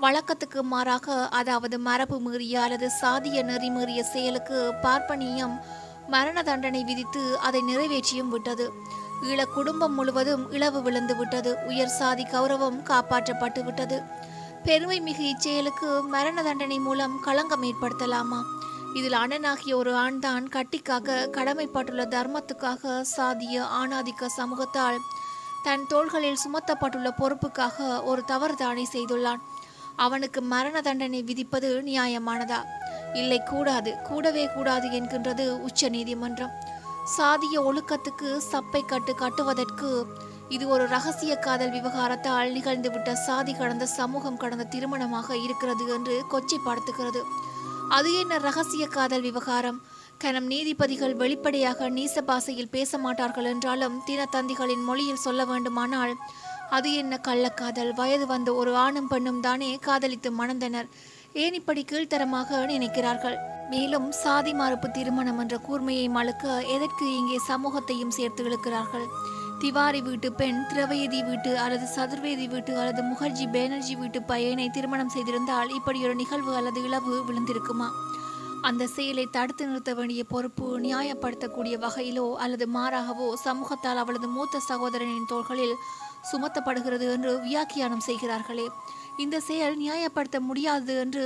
வழக்கத்துக்கு 0.00 0.60
மாறாக 0.60 1.28
அதாவது 1.28 1.78
மரபு 1.78 2.18
மீறிய 2.20 2.62
அல்லது 2.62 2.90
சாதிய 3.00 3.42
நெறி 3.42 3.70
மீறிய 3.70 4.02
செயலுக்கு 4.02 4.74
பார்ப்பனியம் 4.82 5.60
மரண 6.08 6.42
தண்டனை 6.42 6.84
விதித்து 6.84 7.38
அதை 7.38 7.62
நிறைவேற்றியும் 7.66 8.28
விட்டது. 8.28 8.72
ஈழ 9.22 9.44
குடும்பம் 9.44 9.94
முழுவதும் 9.94 10.52
இழவு 10.52 10.82
விழுந்து 10.82 11.16
விட்டது. 11.16 11.58
உயர் 11.66 11.88
சாதி 11.88 12.22
கௌரவம் 12.22 12.82
காப்பாற்றப்பட்டு 12.82 13.64
விட்டது. 13.64 14.02
பெருமை 14.64 15.00
மிகு 15.00 15.24
இச்செயலுக்கு 15.24 16.06
மரண 16.08 16.42
தண்டனை 16.42 16.78
மூலம் 16.78 17.20
களங்கம் 17.20 17.62
ஏற்படுத்தலாமா? 17.62 18.42
இதில் 18.94 19.12
அண்ணனாகிய 19.12 19.74
ஒரு 19.74 19.94
ஆண்தான் 19.94 20.48
கட்டிக்காக 20.48 21.28
கடமைப்பட்டுள்ள 21.32 22.04
தர்மத்துக்காக 22.06 23.04
சாதிய 23.16 23.66
ஆணாதிக்க 23.82 24.26
சமூகத்தால் 24.36 24.96
தன் 25.62 25.86
தோள்களில் 25.88 26.38
சுமத்தப்பட்டுள்ள 26.44 27.10
பொறுப்புக்காக 27.18 28.02
ஒரு 28.02 28.24
தவறு 28.24 28.54
தானே 28.56 28.86
செய்துள்ளான். 28.92 29.40
அவனுக்கு 29.96 30.42
மரண 30.42 30.80
தண்டனை 30.80 31.22
விதிப்பது 31.22 31.82
நியாயமானதா? 31.86 32.64
இல்லை 33.14 33.42
கூடாது. 33.44 33.96
கூடவே 34.02 34.48
கூடாது 34.54 34.88
என்கின்றது 34.88 35.48
உச்ச 35.48 35.88
நீதிமன்றம் 35.88 36.50
சாதிய 37.04 37.56
ஒழுக்கத்துக்கு 37.68 38.30
சப்பை 38.52 38.80
கட்டு 38.86 39.14
கட்டுவதற்கு 39.14 39.90
இது 40.48 40.68
ஒரு 40.68 40.86
ரகசிய 40.86 41.36
காதல் 41.36 41.70
விவகாரத்தால் 41.70 42.52
நிகழ்ந்துவிட்ட 42.52 43.12
சாதி 43.12 43.52
கடந்த 43.54 43.86
சமூகம் 43.86 44.36
கடந்த 44.36 44.64
திருமணமாக 44.64 45.28
இருக்கிறது 45.34 45.84
என்று 45.86 46.24
கொச்சைப்படுத்துகிறது. 46.32 47.22
அது 47.88 48.10
என்ன 48.14 48.38
ரகசிய 48.38 48.86
காதல் 48.86 49.20
விவகாரம்? 49.20 49.80
கனம் 50.18 50.44
நீதிபதிகள் 50.44 51.14
வெளிப்படையாக 51.14 51.90
நீச 51.90 52.14
பாசையில் 52.20 52.70
பேச 52.70 52.98
மாட்டார்கள் 52.98 53.44
என்றாலும் 53.44 54.02
தினத்தந்திகளின் 54.06 54.84
மொழியில் 54.84 55.24
சொல்ல 55.26 55.44
வேண்டுமானால் 55.44 56.14
அது 56.70 56.94
என்ன 56.94 57.20
கள்ளக்காதல்? 57.28 57.94
வயது 57.94 58.26
வந்த 58.26 58.54
ஒரு 58.54 58.76
ஆணும் 58.76 59.08
பெண்ணும் 59.08 59.40
தானே 59.40 59.78
காதலித்து 59.80 60.30
மணந்தனர். 60.38 60.90
ஏன் 61.34 61.56
இப்படி 61.58 61.82
கீழ்த்தரமாக 61.90 62.60
நினைக்கிறார்கள்? 62.70 63.36
மேலும் 63.72 64.06
சாதி 64.20 64.52
மறுப்பு 64.60 64.88
திருமணம் 64.96 65.38
என்ற 65.42 65.56
கூர்மையை 65.66 66.06
மழுக்க 66.16 66.44
எதற்கு 66.76 67.04
இங்கே 67.18 67.36
சமூகத்தையும் 67.50 68.14
சேர்த்து 68.16 68.44
இழுக்கிறார்கள்? 68.44 69.06
திவாரி 69.60 70.00
வீட்டு 70.00 70.28
பெண் 70.32 70.60
திரவயதி 70.70 71.20
வீட்டு 71.28 71.50
அல்லது 71.64 71.86
சதுர்வேதி 71.96 72.46
வீட்டு 72.54 72.72
அல்லது 72.80 73.02
முகர்ஜி 73.02 73.46
பேனர்ஜி 73.54 73.94
வீட்டு 74.00 74.20
பையனை 74.30 74.66
திருமணம் 74.76 75.14
செய்திருந்தால் 75.14 75.70
இப்படி 75.78 75.98
ஒரு 76.04 76.14
நிகழ்வு 76.22 76.52
அல்லது 76.60 76.80
இழவு 76.88 77.14
விழுந்திருக்குமா? 77.28 77.88
அந்த 78.68 78.86
செயலை 78.94 79.26
தடுத்து 79.36 79.66
நிறுத்த 79.66 79.92
வேண்டிய 79.94 80.22
பொறுப்பு 80.24 80.66
நியாயப்படுத்தக்கூடிய 80.86 81.74
வகையிலோ 81.84 82.26
அல்லது 82.44 82.66
மாறாகவோ 82.76 83.28
சமூகத்தால் 83.46 84.00
அவளது 84.02 84.28
மூத்த 84.28 84.60
சகோதரனின் 84.70 85.30
தோள்களில் 85.32 85.76
சுமத்தப்படுகிறது 86.30 87.06
என்று 87.14 87.32
வியாக்கியானம் 87.46 88.06
செய்கிறார்களே. 88.08 88.66
இந்த 89.24 89.36
செயல் 89.48 89.76
நியாயப்படுத்த 89.82 90.38
முடியாது 90.40 90.92
என்று 91.04 91.22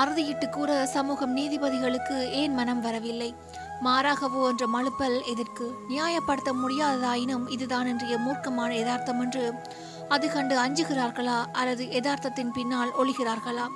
அறுதியிட்டு 0.00 0.46
கூற 0.50 0.70
சமூகம் 0.94 1.34
நீதிபதிகளுக்கு 1.36 2.16
ஏன் 2.40 2.54
மனம் 2.54 2.80
வரவில்லை? 2.80 3.28
மாறாகவோ 3.84 4.40
என்ற 4.50 4.64
மழுப்பல் 4.66 5.16
எதற்கு? 5.32 5.66
நியாயப்படுத்த 5.88 6.52
முடியாததாயினும் 6.62 7.46
இதுதான் 7.48 7.88
இன்றைய 7.92 8.16
மூர்க்கமான 8.18 8.70
யதார்த்தம் 8.80 9.20
என்று 9.20 9.44
அது 10.08 10.28
கண்டு 10.30 10.56
அஞ்சுகிறார்களா? 10.64 11.38
அல்லது 11.52 11.84
யதார்த்தத்தின் 11.96 12.54
பின்னால் 12.58 12.92
ஒழிகிறார்களா 13.02 13.66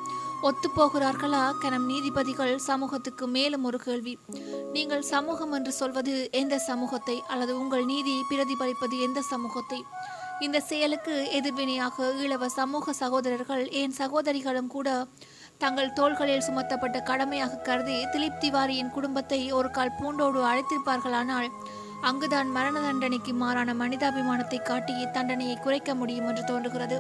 ஒத்துப்போகிறார்களா 0.49 1.45
கனம் 1.63 1.87
நீதிபதிகள் 1.87 2.55
சமூகத்துக்கு 2.69 3.27
மேலும் 3.37 3.65
ஒரு 3.65 3.79
கேள்வி. 3.79 4.15
நீங்கள் 4.73 5.09
சமூகம் 5.15 5.53
என்று 5.53 5.73
சொல்வது 5.73 6.15
எந்த 6.43 6.59
சமூகத்தை? 6.59 7.17
அல்லது 7.29 7.55
உங்கள் 7.61 7.85
நீதி 7.85 8.15
பிரதிபலிப்பது 8.31 8.97
எந்த 9.07 9.23
சமூகத்தை? 9.33 9.81
இந்த 10.47 10.59
செயலுக்கு 10.61 11.15
எதிர்வினையாக 11.39 12.07
இளவ 12.25 12.49
சமூக 12.49 12.93
சகோதரர்கள் 12.93 13.63
ஏன் 13.81 13.95
சகோதரிகளும் 13.99 14.71
கூட 14.75 14.89
தங்கள் 15.59 15.95
தோள்களில் 15.95 16.45
சுமத்தப்பட்ட 16.49 16.99
கடமையாக 17.03 17.59
கருதி 17.59 17.97
திலீப் 18.13 18.41
திவாரியின் 18.43 18.93
குடும்பத்தை 18.97 19.41
ஒரு 19.53 19.71
கால் 19.71 19.97
பூண்டோடு 20.01 20.41
அழைத்திருப்பார்களானால் 20.51 21.49
அங்குதான் 22.09 22.51
மரண 22.57 22.77
தண்டனைக்கு 22.81 23.33
மாறான 23.33 23.75
மனிதாபிமானத்தை 23.75 24.61
காட்டி 24.63 24.97
தண்டனையை 25.17 25.57
குறைக்க 25.57 25.95
முடியும் 25.95 26.29
என்று 26.29 26.45
தோன்றுகிறது. 26.45 26.99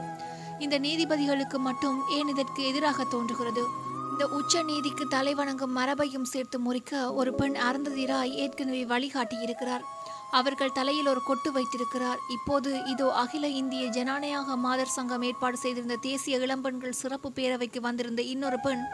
இந்த 0.59 0.77
நீதிபதிகளுக்கு 0.79 1.59
மட்டும் 1.59 1.98
ஏன் 2.16 2.31
இதற்கு 2.35 2.61
எதிராக 2.64 3.05
தோன்றுகிறது? 3.05 3.64
இந்த 4.12 4.27
உச்ச 4.38 4.62
நீதிக்கு 4.62 5.05
தலைவணங்கும் 5.14 5.77
மரபையும் 5.79 6.31
சேர்த்து 6.33 6.59
முறிக்க 6.59 6.92
ஒரு 7.12 7.33
பெண் 7.35 7.57
அருந்ததிராய் 7.68 8.35
ஏற்கனவே 8.35 8.83
வழிகாட்டியிருக்கிறார். 8.85 9.85
அவர்கள் 10.31 10.73
தலையில் 10.73 11.07
ஒரு 11.07 11.23
கொட்டு 11.23 11.53
வைத்திருக்கிறார். 11.53 12.19
இப்போது 12.29 12.83
இதோ 12.87 13.12
அகில 13.12 13.47
இந்திய 13.49 13.87
ஜனநாயக 13.87 14.57
மாதர் 14.57 14.95
சங்கம் 14.97 15.23
ஏற்பாடு 15.23 15.57
செய்திருந்த 15.57 15.97
தேசிய 15.97 16.37
இளம்பெண்கள் 16.37 16.93
சிறப்பு 16.93 17.33
பேரவைக்கு 17.35 17.81
வந்திருந்த 17.81 18.23
இன்னொரு 18.23 18.61
பெண் 18.61 18.85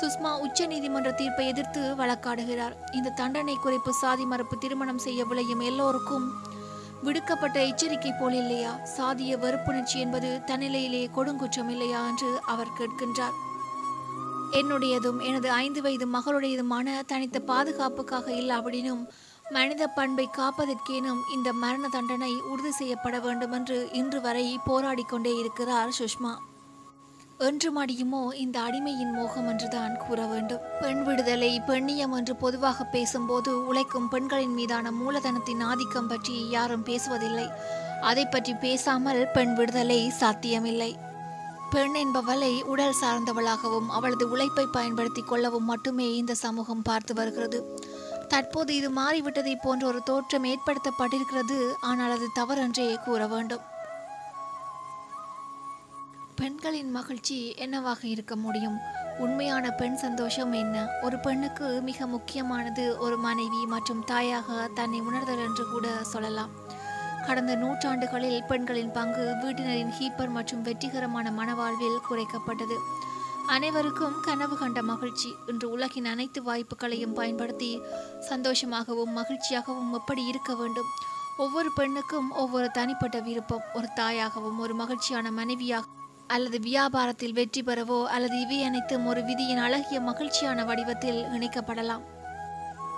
சுஷ்மா 0.00 0.38
உச்ச 0.38 0.66
நீதிமன்ற 0.66 1.12
தீர்ப்பை 1.12 1.46
எதிர்த்து 1.46 1.80
வழக்காடுகிறார். 1.80 2.74
இந்த 2.92 3.10
தண்டனை 3.10 3.56
குறைப்பு 3.64 3.90
சாதி 3.90 4.24
மறுப்பு 4.24 4.58
திருமணம் 4.58 4.98
செய்ய 4.98 5.24
விளையும் 5.24 5.60
எல்லோருக்கும் 5.60 6.32
விடுக்கப்பட்ட 7.02 7.66
எச்சரிக்கை 7.66 8.12
போல் 8.12 8.32
இல்லையா? 8.32 8.80
சாதிய 8.96 9.36
வெறுப்புணர்ச்சி 9.38 9.94
என்பது 9.94 10.40
தன்னிலையிலே 10.46 11.10
கொடுங்குற்றம் 11.16 11.70
இல்லையா 11.70 12.06
என்று 12.06 12.40
அவர் 12.46 12.76
கேட்கின்றார். 12.78 13.36
என்னுடையதும் 14.52 15.22
எனது 15.22 15.50
ஐந்து 15.50 15.82
வயது 15.82 16.06
மகளுடையதுமான 16.08 17.02
தனித்த 17.06 17.40
பாதுகாப்புக்காக 17.40 18.32
இல்லாவிடினும் 18.32 19.08
மனித 19.50 19.86
பண்பை 19.86 20.28
காப்பதற்கேனும் 20.38 21.20
இந்த 21.34 21.52
மரண 21.52 21.88
தண்டனை 21.88 22.32
உறுதி 22.50 22.70
செய்யப்பட 22.70 23.18
வேண்டும் 23.18 23.52
என்று 23.52 23.88
இன்று 23.92 24.20
வரை 24.20 24.58
போராடி 24.64 25.02
கொண்டே 25.02 25.36
இருக்கிறார் 25.36 25.90
சுஷ்மா. 25.98 26.32
என்று 27.38 27.68
மடியுமோ 27.72 28.34
இந்த 28.34 28.56
அடிமையின் 28.60 29.12
மோகம் 29.12 29.48
என்றுதான் 29.48 29.96
கூற 29.96 30.26
வேண்டும். 30.26 30.64
பெண் 30.80 31.02
விடுதலை 31.02 31.60
பெண்ணியம் 31.68 32.16
என்று 32.16 32.36
பொதுவாக 32.36 32.84
பேசும்போது 32.84 33.66
உழைக்கும் 33.66 34.08
பெண்களின் 34.08 34.54
மீதான 34.54 34.90
மூலதனத்தின் 34.90 35.62
ஆதிக்கம் 35.62 36.06
பற்றி 36.06 36.48
யாரும் 36.48 36.84
பேசுவதில்லை. 36.84 37.48
அதை 38.00 38.26
பற்றி 38.26 38.54
பேசாமல் 38.54 39.28
பெண் 39.32 39.54
விடுதலை 39.54 40.10
சாத்தியமில்லை. 40.10 40.98
பெண் 41.70 41.94
என்பவளை 41.94 42.62
உடல் 42.62 43.00
சார்ந்தவளாகவும் 43.02 43.88
அவளது 43.88 44.30
உழைப்பை 44.30 44.66
பயன்படுத்தி 44.66 45.22
கொள்ளவும் 45.22 45.64
மட்டுமே 45.64 46.16
இந்த 46.16 46.34
சமூகம் 46.34 46.82
பார்த்து 46.82 47.14
வருகிறது. 47.14 47.58
தற்போது 48.32 48.70
இது 48.74 48.88
மாறிவிட்டதை 48.90 49.54
போன்ற 49.62 49.86
ஒரு 49.86 50.00
தோற்றம் 50.02 50.44
ஏற்படுத்தப்பட்டிருக்கிறது. 50.44 51.58
ஆனால் 51.80 52.14
அது 52.16 52.26
தவறென்றே 52.38 52.86
கூற 53.04 53.26
வேண்டும். 53.26 53.64
பெண்களின் 56.40 56.90
மகிழ்ச்சி 56.90 57.38
என்னவாக 57.64 58.00
இருக்க 58.14 58.34
முடியும்? 58.36 58.78
உண்மையான 59.18 59.70
பெண் 59.70 59.96
சந்தோஷம் 59.96 60.52
என்ன? 60.52 60.76
ஒரு 61.02 61.16
பெண்ணுக்கு 61.18 61.66
மிக 61.88 62.06
முக்கியமானது 62.06 62.84
ஒரு 62.98 63.16
மனைவி 63.18 63.60
மற்றும் 63.66 64.04
தாயாக 64.04 64.68
தன்னை 64.74 65.00
உணர்தல் 65.00 65.42
என்று 65.46 65.64
கூட 65.72 65.88
சொல்லலாம். 66.12 66.52
கடந்த 67.26 67.54
நூற்றாண்டுகளில் 67.54 68.38
பெண்களின் 68.44 68.92
பங்கு 68.92 69.24
வீட்டினரின் 69.42 69.92
ஹீப்பர் 69.98 70.36
மற்றும் 70.36 70.62
வெற்றிகரமான 70.62 71.30
மனவாழ்வில் 71.30 72.00
குறைக்கப்பட்டது. 72.10 72.78
அனைவருக்கும் 73.54 74.20
கனவு 74.20 74.58
கண்ட 74.58 74.82
மகிழ்ச்சி. 74.82 75.34
இன்று 75.46 75.70
உலகின் 75.70 76.04
அனைத்து 76.04 76.42
வாய்ப்புகளையும் 76.42 77.14
பயன்படுத்தி 77.14 77.80
சந்தோஷமாகவும் 78.28 79.14
மகிழ்ச்சியாகவும் 79.16 79.90
எப்படி 79.92 80.24
இருக்க 80.24 80.54
வேண்டும்? 80.54 80.90
ஒவ்வொரு 81.36 81.70
பெண்ணுக்கும் 81.74 82.30
ஒவ்வொரு 82.30 82.70
தனிப்பட்ட 82.70 83.20
விருப்பம். 83.20 83.64
ஒரு 83.74 83.88
தாயாகவும் 83.96 84.58
ஒரு 84.58 84.74
மகிழ்ச்சியான 84.74 85.30
மனைவியாக 85.30 85.86
அல்லது 86.26 86.58
வியாபாரத்தில் 86.58 87.32
வெற்றி 87.32 87.62
பெறவோ 87.62 88.04
அல்லது 88.04 88.40
இவை 88.40 88.62
அனைத்தும் 88.62 89.06
ஒரு 89.06 89.22
விதியின் 89.24 89.58
அழகிய 89.58 90.00
மகிழ்ச்சியான 90.00 90.64
வடிவத்தில் 90.64 91.22
இணைக்கப்படலாம். 91.24 92.02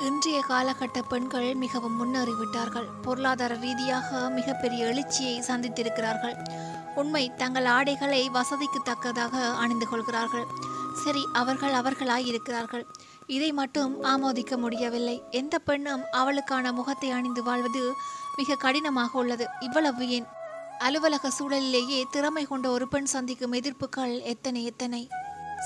இன்றைய 0.07 0.45
காலகட்ட 0.49 1.03
பெண்கள் 1.09 1.55
மிகவும் 1.55 1.97
முன்னேறிவிட்டார்கள். 1.99 2.87
பொருளாதார 3.03 3.55
ரீதியாக 3.55 4.29
மிகப்பெரிய 4.29 4.87
எழுச்சியை 4.87 5.41
சந்தித்திருக்கிறார்கள். 5.41 6.35
உண்மை 6.95 7.35
தங்கள் 7.37 7.65
ஆடைகளை 7.65 8.29
வசதிக்கு 8.29 8.81
தக்கதாக 8.85 9.45
அணிந்து 9.47 9.89
கொள்கிறார்கள். 9.89 10.47
சரி 11.05 11.27
அவர்கள் 11.33 11.73
அவர்களாய் 11.73 12.27
இருக்கிறார்கள். 12.27 12.87
இதை 13.27 13.53
மட்டும் 13.53 14.05
ஆமோதிக்க 14.05 14.57
முடியவில்லை. 14.57 15.23
எந்த 15.31 15.59
பெண்ணும் 15.59 16.03
அவளுக்கான 16.11 16.73
முகத்தை 16.73 17.11
அணிந்து 17.11 17.43
வாழ்வது 17.43 17.93
மிக 18.37 18.55
கடினமாக 18.55 19.19
உள்ளது. 19.19 19.47
இவ்வளவு 19.61 20.09
ஏன்? 20.09 20.27
அலுவலக 20.79 21.31
சூழலிலேயே 21.39 22.03
திறமை 22.11 22.45
கொண்ட 22.45 22.71
ஒரு 22.71 22.89
பெண் 22.89 23.05
சந்திக்கும் 23.05 23.53
எதிர்ப்புகள் 23.53 24.23
எத்தனை 24.23 24.65
எத்தனை? 24.65 25.09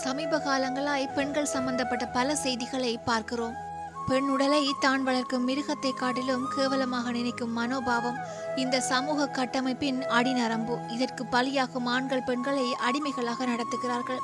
சமீப 0.03 0.39
காலங்களாய் 0.39 1.15
பெண்கள் 1.15 1.45
சம்பந்தப்பட்ட 1.45 2.07
பல 2.07 2.37
செய்திகளை 2.37 2.99
பார்க்கிறோம். 2.99 3.66
பெண் 4.09 4.29
உடலை 4.29 4.61
தான் 4.81 5.05
வளர்க்கும் 5.07 5.47
மிருகத்தை 5.49 5.91
காட்டிலும் 5.95 6.45
கேவலமாக 6.55 7.11
நினைக்கும் 7.11 7.55
மனோபாவம் 7.59 8.19
இந்த 8.63 8.81
சமூக 8.81 9.27
கட்டமைப்பின் 9.29 10.01
அடிநரம்பு. 10.19 10.75
இதற்கு 10.95 11.25
பலியாகும் 11.33 11.89
ஆண்கள் 11.95 12.27
பெண்களை 12.29 12.67
அடிமைகளாக 12.89 13.47
நடத்துகிறார்கள். 13.47 14.21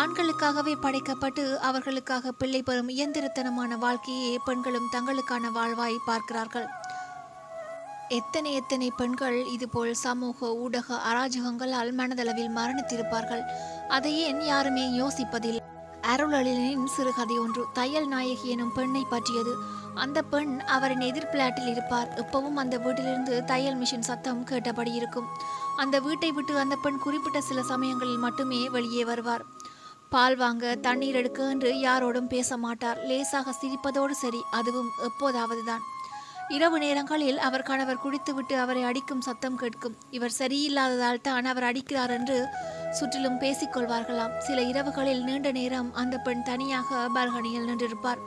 ஆண்களுக்காகவே 0.00 0.74
படைக்கப்பட்டு 0.80 1.44
அவர்களுக்காக 1.60 2.32
பிள்ளை 2.32 2.62
பெறும் 2.62 2.90
இயந்திரத்தனமான 2.96 3.78
வாழ்க்கையே 3.78 4.32
பெண்களும் 4.44 4.90
தங்களுக்கான 4.96 5.52
வாழ்வாய் 5.58 6.06
பார்க்கிறார்கள். 6.06 6.68
எத்தனை 8.20 8.50
எத்தனை 8.54 8.88
பெண்கள் 8.90 9.38
இதுபோல் 9.56 9.94
சமூக 9.94 10.54
ஊடக 10.64 10.98
அராஜகங்களால் 11.10 11.92
மனதளவில் 12.00 12.56
மரணித்திருப்பார்கள். 12.58 13.44
அதை 13.88 14.14
ஏன் 14.28 14.42
யாருமே 14.52 14.86
யோசிப்பதில்லை. 15.02 15.63
அருளலினின் 16.12 16.84
சிறுகதை 16.84 17.38
ஒன்று. 17.38 17.66
தையல் 17.72 18.06
நாயகி 18.06 18.48
எனும் 18.48 18.72
பெண்ணை 18.72 19.06
பற்றியது. 19.10 19.56
அந்த 19.94 20.22
பெண் 20.22 20.60
அவரின் 20.60 21.00
எதிர் 21.00 21.30
பிளாட்டில் 21.32 21.66
இருப்பார். 21.66 22.08
எப்பவும் 22.08 22.54
அந்த 22.54 22.78
வீட்டிலிருந்து 22.78 23.44
தையல் 23.44 23.78
மிஷின் 23.78 24.08
சத்தம் 24.10 24.44
கேட்டபடி 24.44 24.92
இருக்கும். 24.92 25.28
அந்த 25.76 26.00
வீட்டை 26.00 26.32
விட்டு 26.32 26.58
அந்த 26.58 26.76
பெண் 26.76 26.98
குறிப்பிட்ட 26.98 27.40
சில 27.40 27.62
சமயங்களில் 27.62 28.16
மட்டுமே 28.16 28.68
வெளியே 28.68 29.04
வருவார். 29.04 29.44
பால் 30.08 30.36
வாங்க 30.36 30.74
தண்ணீர் 30.74 31.14
எடுக்க 31.14 31.48
என்று 31.48 31.72
யாரோடும் 31.74 32.28
பேச 32.28 32.56
மாட்டார். 32.56 32.98
லேசாக 33.04 33.54
சிரிப்பதோடு 33.60 34.10
சரி 34.10 34.42
அதுவும் 34.50 34.90
எப்போதாவது 35.02 35.64
தான். 35.64 35.80
இரவு 36.48 36.78
நேரங்களில் 36.78 37.38
அவர் 37.38 37.62
கணவர் 37.62 37.98
குடித்துவிட்டு 37.98 38.58
அவரை 38.58 38.82
அடிக்கும் 38.82 39.20
சத்தம் 39.20 39.56
கேட்கும். 39.56 39.96
இவர் 40.10 40.32
சரியில்லாததால் 40.38 41.20
தான் 41.20 41.44
அவர் 41.44 41.62
அடிக்கிறார் 41.62 42.10
என்று 42.10 42.46
சுற்றிலும் 42.90 43.40
பேசிக்கொள்வார்களாம். 43.40 44.38
சில 44.38 44.62
இரவுகளில் 44.62 45.22
நீண்ட 45.22 45.52
நேரம் 45.52 45.94
அந்த 45.94 46.18
பெண் 46.18 46.42
தனியாக 46.42 47.08
பால்கனியில் 47.14 47.66
நின்றிருப்பார். 47.66 48.18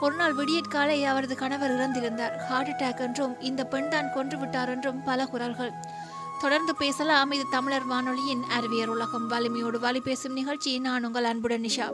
ஒரு 0.00 0.14
நாள் 0.14 0.32
விடியற்காலை 0.32 1.04
அவரது 1.04 1.36
கணவர் 1.36 1.70
இறந்திருந்தார். 1.70 2.36
ஹார்ட் 2.36 2.68
அட்டாக் 2.68 3.00
என்றும் 3.00 3.40
இந்த 3.40 3.64
பெண் 3.64 3.88
தான் 3.88 4.12
கொன்றுவிட்டார் 4.14 4.68
என்றும் 4.68 5.02
பல 5.02 5.26
குரல்கள். 5.26 5.72
தொடர்ந்து 6.40 6.76
பேசலாம். 6.76 7.30
இது 7.30 7.44
தமிழர் 7.50 7.84
வானொலியின் 7.84 8.42
அறிவியர் 8.42 8.88
உலகம். 8.88 9.26
வலிமையோடு 9.26 9.80
வலி 9.80 10.00
பேசும் 10.00 10.32
நிகழ்ச்சி. 10.32 10.78
நான் 10.78 11.04
உங்கள் 11.04 11.24
அன்புடன் 11.24 11.62
நிஷா. 11.62 11.92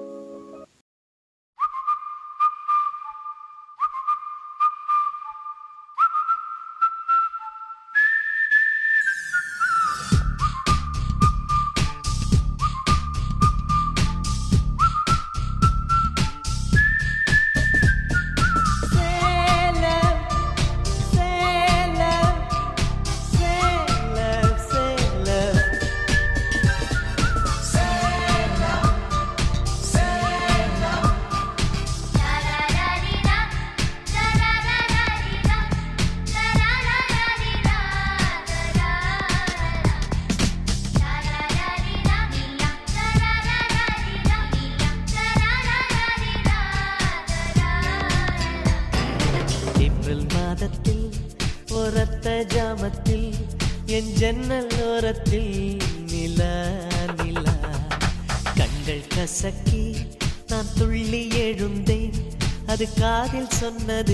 சொன்னது 63.87 64.13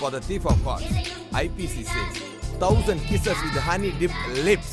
For 0.00 0.10
the 0.10 0.18
thief 0.18 0.46
of 0.46 0.58
hearts, 0.62 0.86
IPC 0.86 1.84
says, 1.84 2.22
thousand 2.58 3.00
kisses 3.00 3.36
with 3.42 3.52
honey 3.60 3.92
dipped 3.98 4.14
lips. 4.28 4.69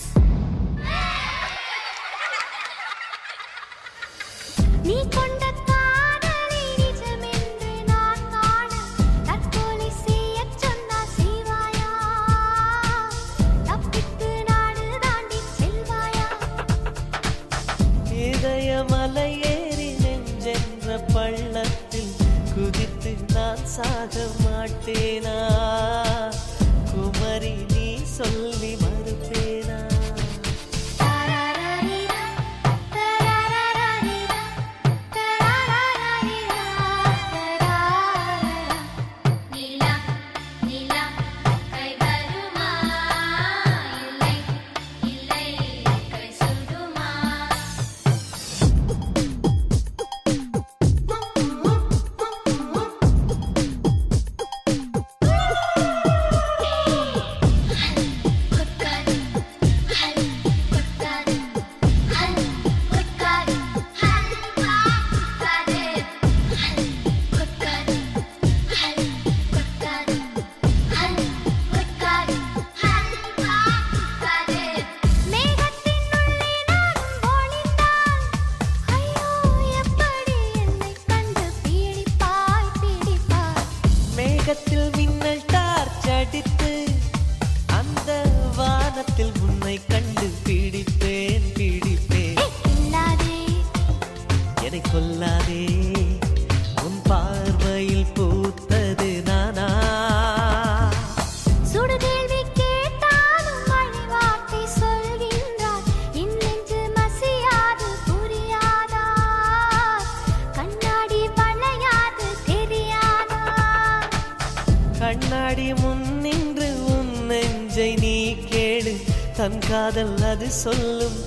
காதல் 119.88 120.24
அது 120.30 120.48
சொல்லும். 120.52 121.18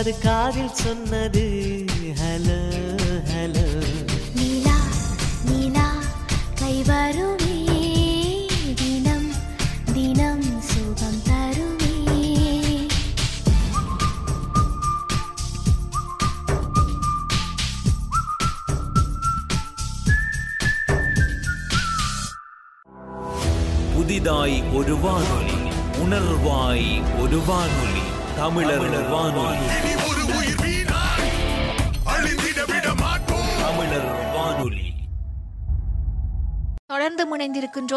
அது 0.00 0.18
காதில் 0.18 0.74
சொன்னது 0.74 1.42
ஹலோ. 2.20 2.58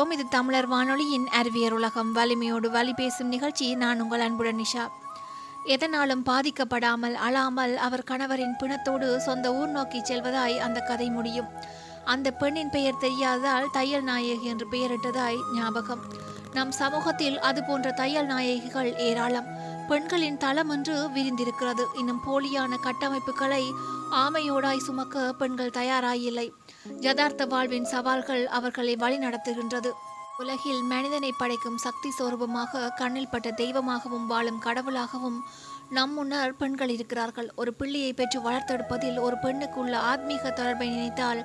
முனைந்திருக்கின்றோம் 0.03 0.11
இது 0.11 0.27
தமிழர் 0.27 0.67
வானொலியின் 0.67 1.27
அறிவியர் 1.27 1.73
உலகம். 1.73 2.11
வலிமையோடு 2.11 2.69
வழி 2.71 2.93
பேசும் 2.93 3.27
நிகழ்ச்சி. 3.27 3.75
நான் 3.75 4.01
உங்கள் 4.01 4.19
அன்புடன் 4.19 4.55
நிஷா. 4.55 4.87
எதனாலும் 5.65 6.25
பாதிக்கப்படாமல் 6.25 7.13
அழாமல் 7.13 7.77
அவர் 7.77 8.03
கணவரின் 8.11 8.55
பிணத்தோடு 8.59 9.17
சொந்த 9.17 9.55
ஊர் 9.55 9.69
நோக்கி 9.69 9.99
செல்வதாய் 9.99 10.57
அந்த 10.57 10.79
கதை 10.79 11.09
முடியும். 11.09 11.45
அந்த 12.05 12.31
பெண்ணின் 12.31 12.69
பெயர் 12.69 13.01
தெரியாததால் 13.01 13.69
தையல் 13.71 14.03
நாயகி 14.03 14.45
என்று 14.45 14.67
பெயரிட்டதாய் 14.71 15.39
ஞாபகம். 15.53 16.03
நம் 16.53 16.71
சமூகத்தில் 16.71 17.39
அது 17.39 17.63
போன்ற 17.63 17.91
தையல் 17.91 18.25
நாயகிகள் 18.25 18.97
ஏராளம். 18.97 19.45
பெண்களின் 19.87 20.37
தளம் 20.37 20.69
என்று 20.69 21.09
விரிந்திருக்கிறது. 21.15 21.85
இன்னும் 21.95 22.21
போலியான 22.27 22.77
கட்டமைப்புகளை 22.83 23.71
ஆமையோடாய் 24.11 24.77
சுமக்க 24.77 25.33
பெண்கள் 25.33 25.69
தயாராயில்லை. 25.69 26.53
யதார்த்த 26.85 27.45
வாழ்வின் 27.45 27.85
சவால்கள் 27.85 28.47
அவர்களை 28.47 28.95
வழிநடத்துகின்றது 28.95 29.91
உலகில் 30.39 30.81
மனிதனை 30.81 31.33
படைக்கும் 31.37 31.77
சக்தி 31.77 32.09
சொரூபமாக 32.19 32.89
கண்ணில் 32.95 33.29
பட்ட 33.29 33.51
தெய்வமாகவும் 33.51 34.27
வாழும் 34.27 34.61
கடவுளாகவும் 34.65 35.39
நம் 35.89 36.13
முன்னர் 36.13 36.55
பெண்கள் 36.55 36.89
இருக்கிறார்கள். 36.89 37.49
ஒரு 37.55 37.73
பிள்ளையை 37.73 38.13
பெற்று 38.13 38.39
வளர்த்தெடுப்பதில் 38.41 39.19
ஒரு 39.19 39.37
பெண்ணுக்கு 39.37 39.79
உள்ள 39.79 39.97
ஆத்மீக 39.97 40.53
தொடர்பை 40.53 40.89
நினைத்தால் 40.89 41.41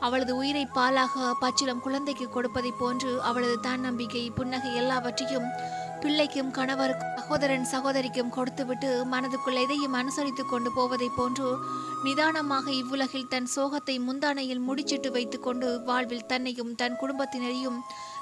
அவளது 0.00 0.36
உயிரை 0.36 0.66
பாலாக 0.74 1.34
பச்சிலம் 1.40 1.80
குழந்தைக்கு 1.80 2.28
கொடுப்பதைப் 2.28 2.78
போன்று 2.78 3.22
அவளது 3.22 3.60
தன்னம்பிக்கை 3.60 4.30
புன்னகை 4.30 4.74
எல்லாவற்றையும் 4.74 5.48
பிள்ளைக்கும் 6.04 6.50
கணவருக்கும் 6.50 7.12
சகோதரன் 7.18 7.64
சகோதரிக்கும் 7.64 8.28
கொடுத்துவிட்டு 8.28 8.88
மனதுக்குள் 9.12 9.58
எதையும் 9.60 9.94
அனுசரித்துக் 9.94 10.50
கொண்டு 10.50 10.70
போவதைப் 10.72 11.16
போன்று 11.16 11.48
நிதானமாக 12.04 12.66
இவ்வுலகில் 12.70 13.28
தன் 13.28 13.48
சோகத்தை 13.56 13.94
முந்தானையில் 14.08 14.60
முடிச்சிட்டு 14.60 15.10
வைத்துக்கொண்டு 15.10 15.68
வாழ்வில் 15.84 16.26
தன்னையும் 16.26 16.74
தன் 16.74 16.98
குடும்பத்தினரையும் 17.00 17.78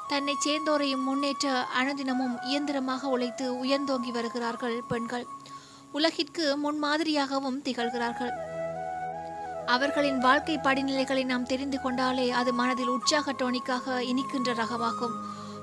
தன்னை 0.09 0.35
சேர்ந்தோரையும் 0.47 1.05
முன்னேற்ற 1.09 1.67
அனுதினமும் 1.81 2.37
இயந்திரமாக 2.43 3.09
உழைத்து 3.09 3.47
உயர்ந்தோங்கி 3.65 4.13
வருகிறார்கள் 4.13 4.79
பெண்கள். 4.89 5.27
உலகிற்கு 5.93 6.47
முன்மாதிரியாகவும் 6.65 7.61
திகழ்கிறார்கள். 7.65 8.33
அவர்களின் 9.67 10.19
வாழ்க்கை 10.19 10.57
படிநிலைகளை 10.57 11.25
நாம் 11.25 11.51
தெரிந்து 11.53 11.81
கொண்டாலே 11.81 12.31
அது 12.31 12.53
மனதில் 12.53 12.89
உற்சாக 12.89 13.33
டோனிக்காக 13.33 14.01
இனிக்கின்ற 14.13 14.53
ரகமாகும். 14.55 15.17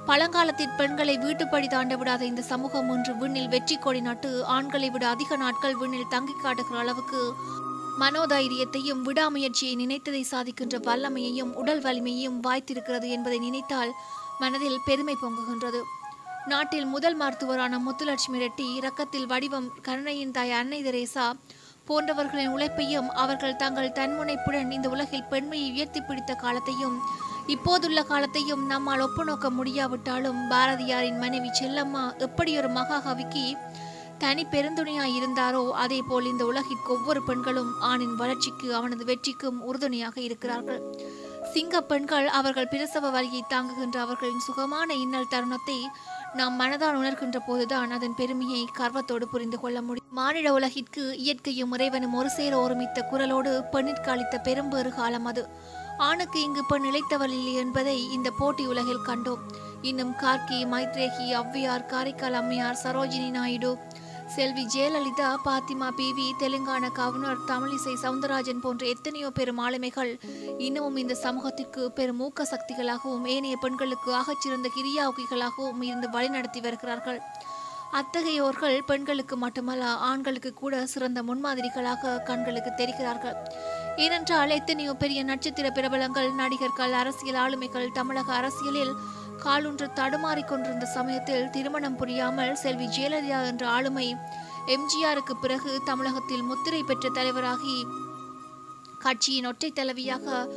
பழங்காலத்தின் 0.08 0.76
பெண்களை 0.78 1.18
வீட்டுப்படி 1.18 1.68
தாண்ட 1.68 1.98
விடாத 1.98 2.22
இந்த 2.22 2.42
சமூகம் 2.42 2.90
ஒன்று 2.90 3.14
விண்ணில் 3.14 3.48
வெற்றி 3.48 3.76
கொடி 3.76 4.02
நட்டு 4.02 4.46
ஆண்களை 4.46 4.90
விட 4.90 5.08
அதிக 5.10 5.36
நாட்கள் 5.36 5.76
விண்ணில் 5.76 6.08
தங்கி 6.08 6.34
காட்டுகிற 6.34 6.80
அளவுக்கு 6.80 7.34
மனோதைரியத்தையும் 8.00 9.02
விடாமுயற்சியை 9.02 9.76
நினைத்ததை 9.76 10.24
சாதிக்கின்ற 10.32 10.78
வல்லமையையும் 10.86 11.54
உடல் 11.54 11.82
வலிமையையும் 11.82 12.42
வாய்த்திருக்கிறது 12.48 13.10
என்பதை 13.10 13.40
நினைத்தால் 13.40 13.94
மனதில் 14.40 14.80
பெருமை 14.86 15.16
பொங்குகின்றது. 15.22 15.82
நாட்டில் 16.48 16.86
முதல் 16.86 17.16
மருத்துவரான 17.16 17.80
முத்துலட்சுமி 17.80 18.40
ரெட்டி 18.40 18.74
இரக்கத்தில் 18.76 19.26
வடிவம் 19.26 19.72
கருணையின் 19.82 20.32
தாய் 20.32 20.52
அன்னை 20.52 20.84
தெரேசா 20.84 21.34
போன்றவர்களின் 21.88 22.48
உழைப்பையும் 22.48 23.10
அவர்கள் 23.10 23.56
தங்கள் 23.56 23.90
தன்முனைப்புடன் 23.90 24.72
இந்த 24.72 24.90
உலகில் 24.90 25.24
பெண்மையை 25.24 25.72
உயர்த்தி 25.72 26.02
பிடித்த 26.02 26.34
காலத்தையும் 26.34 26.98
இப்போதுள்ள 27.54 28.00
காலத்தையும் 28.04 28.64
நம்மால் 28.66 29.04
ஒப்புநோக்க 29.06 29.48
முடியாவிட்டாலும் 29.50 30.42
பாரதியாரின் 30.50 31.22
மனைவி 31.24 31.50
செல்லம்மா 31.60 32.04
எப்படி 32.26 32.52
ஒரு 32.58 32.70
மகாகவிக்கு 32.70 33.44
தனி 34.24 34.44
பெருந்துணையாய் 34.54 35.16
இருந்தாரோ 35.20 35.64
அதே 35.84 36.00
போல் 36.10 36.26
இந்த 36.26 36.44
உலகிற்கு 36.46 36.90
ஒவ்வொரு 36.96 37.22
பெண்களும் 37.24 37.72
ஆணின் 37.90 38.16
வளர்ச்சிக்கு 38.16 38.68
அவனது 38.76 39.04
வெற்றிக்கும் 39.12 39.60
உறுதுணையாக 39.70 40.16
இருக்கிறார்கள். 40.22 40.82
சிங்க 41.54 41.82
பெண்கள் 41.82 42.28
அவர்கள் 42.40 42.70
பிரசவ 42.74 43.10
வலியை 43.10 43.42
தாங்குகின்ற 43.48 43.98
அவர்களின் 44.06 44.46
சுகமான 44.48 44.90
இன்னல் 45.04 45.32
தருணத்தை 45.34 45.80
நாம் 46.40 46.58
மனதால் 46.62 47.00
உணர்கின்ற 47.02 47.38
போதுதான் 47.48 47.92
அதன் 47.98 48.18
பெருமையை 48.22 48.64
கர்வத்தோடு 48.80 49.28
புரிந்து 49.28 49.60
கொள்ள 49.60 49.78
முடியும். 49.82 50.08
மானிட 50.20 50.48
உலகிற்கு 50.54 51.04
இயற்கையும் 51.24 51.74
இறைவனும் 51.78 52.18
ஒரு 52.22 52.30
சேர 52.30 52.54
ஒருமித்த 52.66 53.08
குரலோடு 53.12 53.54
பெண்ணிற்கு 53.76 54.12
அளித்த 54.12 54.38
பெரும்பேறு 54.48 54.92
காலம் 55.00 55.26
அது. 55.26 55.44
ஆணுக்கு 56.08 56.42
இங்கு 56.42 56.62
பெண் 56.68 56.86
நிலைத்தவள் 56.88 57.34
இல்லை 57.38 57.54
என்பதை 57.54 57.96
இந்த 58.16 58.30
போட்டி 58.38 58.64
உலகில் 58.66 59.08
கண்டோம். 59.08 59.42
இன்னும் 59.90 60.14
கார்கி 60.22 60.60
மைத்ரேகி 60.74 61.26
ஔவையார் 61.40 61.90
காரைக்கால் 61.92 62.38
அம்மையார் 62.42 62.80
சரோஜினி 62.84 63.30
நாயுடு 63.38 63.72
செல்வி 64.36 64.64
ஜெயலலிதா 64.74 65.30
பாத்திமா 65.46 65.88
பிவி 66.00 66.26
தெலுங்கானா 66.42 66.90
கவர்னர் 67.00 67.44
தமிழிசை 67.48 67.94
சவுந்தரராஜன் 68.04 68.64
போன்ற 68.66 68.84
எத்தனையோ 68.88 69.30
பெரும் 69.30 69.62
ஆளுமைகள் 69.66 70.12
இன்னமும் 70.58 71.00
இந்த 71.04 71.16
சமூகத்திற்கு 71.26 71.84
பெரும் 71.92 72.22
ஊக்க 72.26 72.46
சக்திகளாகவும் 72.54 73.28
ஏனைய 73.36 73.58
பெண்களுக்கு 73.66 74.12
ஆகச்சிறந்த 74.20 74.70
கிரியாவுகிகளாகவும் 74.78 75.82
இருந்து 75.82 76.10
வழிநடத்தி 76.18 76.62
வருகிறார்கள். 76.68 77.20
அத்தகையோர்கள் 78.00 78.78
பெண்களுக்கு 78.86 79.36
மட்டுமல்ல 79.38 79.86
ஆண்களுக்கு 80.10 80.54
கூட 80.54 80.86
சிறந்த 80.86 81.20
முன்மாதிரிகளாக 81.30 82.24
கண்களுக்கு 82.24 82.74
தெரிகிறார்கள். 82.82 83.38
ஏனென்றால் 83.98 84.50
எத்தனையோ 84.50 84.94
பெரிய 84.94 85.24
நட்சத்திர 85.24 85.70
பிரபலங்கள் 85.70 86.32
நடிகர்கள் 86.32 86.94
அரசியல் 86.94 87.36
ஆளுமைகள் 87.36 87.92
தமிழக 87.92 88.34
அரசியலில் 88.34 88.94
காலூன்று 89.44 89.94
தடுமாறிக் 89.94 90.48
கொண்டிருந்த 90.48 90.86
சமயத்தில் 90.86 91.50
திருமணம் 91.50 91.96
புரியாமல் 91.96 92.56
செல்வி 92.56 92.86
ஜெயலலிதா 92.86 93.48
என்ற 93.48 93.68
ஆளுமை 93.68 94.16
எம்ஜிஆருக்கு 94.68 95.34
பிறகு 95.42 95.82
தமிழகத்தில் 95.86 96.42
முத்திரை 96.42 96.84
பெற்ற 96.84 97.10
தலைவராகி 97.10 97.86
கட்சியின் 99.00 99.46
ஒற்றை 99.46 99.72
தலைவியாக 99.76 100.50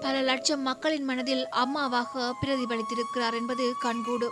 பல 0.00 0.20
லட்சம் 0.20 0.62
மக்களின் 0.62 1.04
மனதில் 1.04 1.48
அம்மாவாக 1.48 2.34
பிரதிபலித்திருக்கிறார் 2.42 3.34
என்பது 3.34 3.74
கண்கூடு. 3.82 4.28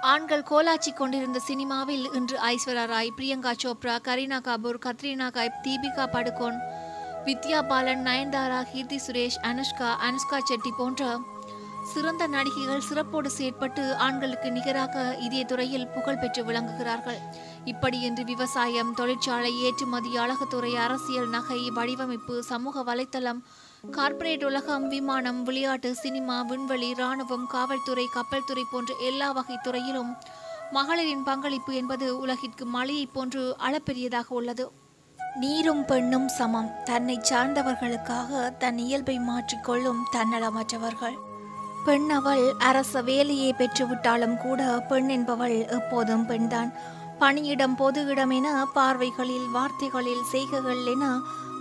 ஆண்கள் 0.00 0.42
கோலாச்சி 0.42 0.92
கொண்டிருந்த 0.92 1.38
சினிமாவில் 1.38 2.12
இன்று 2.12 2.38
ஐஸ்வர்யா 2.38 2.86
ராய் 2.86 3.12
பிரியங்கா 3.16 3.52
சோப்ரா 3.62 3.94
கரீனா 4.04 4.40
கபூர் 4.40 4.78
கத்ரீனா 4.84 5.30
கைப் 5.30 5.60
தீபிகா 5.62 6.06
படுகோன் 6.12 6.58
வித்யா 7.28 7.58
பாலன் 7.70 8.02
நயன்தாரா 8.06 8.58
கீர்த்தி 8.68 8.98
சுரேஷ் 9.06 9.36
அனுஷ்கா 9.48 9.88
அனுஷ்கா 10.06 10.38
செட்டி 10.48 10.70
போன்ற 10.76 11.08
சிறந்த 11.90 12.26
நடிகைகள் 12.26 12.84
சிறப்போடு 12.88 13.30
செயற்பட்டு 13.38 13.82
ஆண்களுக்கு 14.06 14.48
நிகராக 14.52 14.94
இதே 15.26 15.42
துறையில் 15.44 15.86
புகழ் 15.86 16.18
பெற்று 16.18 16.42
விளங்குகிறார்கள். 16.44 17.18
இப்படி 17.64 18.02
என்று 18.02 18.24
விவசாயம் 18.24 18.94
தொழிற்சாலை 18.94 19.52
ஏற்றுமதி 19.60 20.12
அழகுத்துறை 20.16 20.72
அரசியல் 20.86 21.28
நகை 21.28 21.60
வடிவமைப்பு 21.70 22.42
சமூக 22.42 22.82
வலைத்தளம் 22.82 23.44
கார்ப்பரேட் 23.90 24.44
உலகம் 24.44 24.88
விமானம் 24.88 25.42
விளையாட்டு 25.42 25.92
சினிமா 25.94 26.42
விண்வெளி 26.42 26.90
இராணுவம் 26.90 27.46
காவல்துறை 27.46 28.08
கப்பல் 28.16 28.48
துறை 28.50 28.66
போன்ற 28.72 28.94
எல்லா 29.10 29.30
வகை 29.30 29.58
துறையிலும் 29.62 30.12
மகளிரின் 30.72 31.22
பங்களிப்பு 31.22 31.74
என்பது 31.74 32.08
உலகிற்கு 32.18 32.66
மழையைப் 32.66 33.12
போன்று 33.12 33.44
அளப்பெரியதாக 33.68 34.28
உள்ளது. 34.28 34.66
நீரும் 35.38 35.84
பெண்ணும் 35.84 36.28
சமம். 36.28 36.70
தன்னை 36.84 37.20
சார்ந்தவர்களுக்காக 37.30 38.56
தன் 38.58 38.78
இயல்பை 38.78 39.18
மாற்றிக்கொள்ளும் 39.18 40.00
தன்னலமற்றவர்கள். 40.12 41.18
பெண் 41.84 42.10
அவள் 42.10 42.52
அரச 42.58 43.02
வேலையை 43.02 43.54
பெற்றுவிட்டாலும் 43.58 44.36
கூட 44.36 44.62
பெண் 44.88 45.08
என்பவள் 45.08 45.66
எப்போதும் 45.68 46.26
பெண்தான். 46.26 46.72
பணியிடம் 47.18 47.76
பொது 47.76 48.06
இடம் 48.06 48.30
என 48.30 48.66
பார்வைகளில் 48.74 49.48
வார்த்தைகளில் 49.52 50.24
செய்கைகள் 50.24 50.84
என 50.84 51.04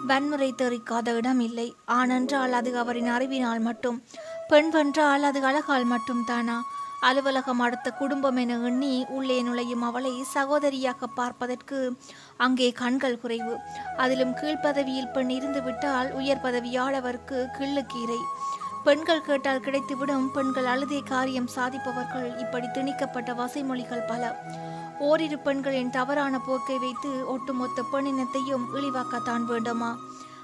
வன்முறை 0.07 0.53
தெரிக்காத 0.57 1.07
இடம் 1.13 1.39
இல்லை. 1.39 1.75
ஆனென்றால் 1.85 2.53
அது 2.53 2.77
அவரின் 2.77 3.07
அறிவினால் 3.07 3.59
மட்டும். 3.59 4.03
பெண்வென்றால் 4.47 5.23
அது 5.23 5.43
அழகால் 5.43 5.83
மட்டும் 5.83 6.23
தானா? 6.25 6.63
அலுவலகம் 6.99 7.59
அடுத்த 7.59 7.91
குடும்பம் 7.91 8.35
என 8.35 8.57
எண்ணி 8.57 9.05
உள்ளே 9.09 9.41
நுழையும் 9.41 9.81
அவளை 9.81 10.23
சகோதரியாக 10.33 11.03
பார்ப்பதற்கு 11.15 11.97
அங்கே 12.37 12.71
கண்கள் 12.71 13.19
குறைவு. 13.19 13.57
அதிலும் 13.97 14.35
கீழ்ப்பதவியில் 14.35 15.11
பெண் 15.11 15.29
இருந்துவிட்டால் 15.29 16.11
உயர் 16.11 16.41
பதவியாளவருக்கு 16.43 17.45
கிள்ளுக்கீரை 17.59 18.17
பெண்கள் 18.83 19.21
கேட்டால் 19.21 19.59
கிடைத்துவிடும் 19.59 20.27
பெண்கள் 20.27 20.65
அழுதே 20.65 21.03
காரியம் 21.03 21.49
சாதிப்பவர்கள். 21.55 22.39
இப்படி 22.39 22.67
திணிக்கப்பட்ட 22.67 23.33
வசைமொழிகள் 23.33 24.07
பல. 24.07 24.41
ஓரிரு 24.99 25.39
பெண்களின் 25.39 25.89
தவறான 25.89 26.39
போக்கை 26.39 26.77
வைத்து 26.77 27.27
ஒட்டுமொத்த 27.27 27.83
பெண்ணினத்தையும் 27.93 28.65
இழிவாக்கத்தான் 28.73 29.43
வேண்டுமா? 29.43 29.95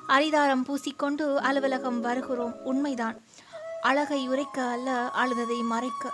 அரிதாரம் 0.07 0.65
பூசிக்கொண்டு 0.67 1.35
அலுவலகம் 1.35 2.01
வருகிறோம். 2.01 2.55
உண்மைதான். 2.63 3.21
அழகை 3.81 4.27
உரைக்க 4.27 4.61
அல்ல 4.63 5.11
அழுததை 5.15 5.63
மறைக்க. 5.63 6.11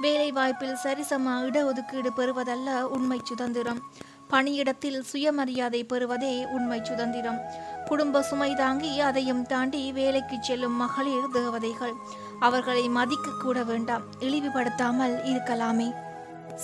வேலை 0.00 0.32
வாய்ப்பில் 0.32 0.76
சரிசம 0.84 1.28
இடஒதுக்கீடு 1.28 2.10
பெறுவதல்ல 2.16 2.82
உண்மை 2.82 3.20
சுதந்திரம். 3.24 3.82
பணியிடத்தில் 4.30 5.00
சுயமரியாதை 5.00 5.84
பெறுவதே 5.84 6.46
உண்மை 6.46 6.80
சுதந்திரம். 6.82 7.38
குடும்ப 7.86 8.22
சுமை 8.22 8.54
தாங்கி 8.54 9.00
அதையும் 9.00 9.46
தாண்டி 9.46 9.92
வேலைக்கு 9.92 10.36
செல்லும் 10.40 10.76
மகளிர் 10.76 11.30
தேவதைகள். 11.32 11.92
அவர்களை 12.40 12.88
மதிக்க 12.88 13.30
கூட 13.42 13.62
வேண்டாம் 13.62 14.02
இழிவுபடுத்தாமல் 14.20 15.20
இருக்கலாமே. 15.24 15.92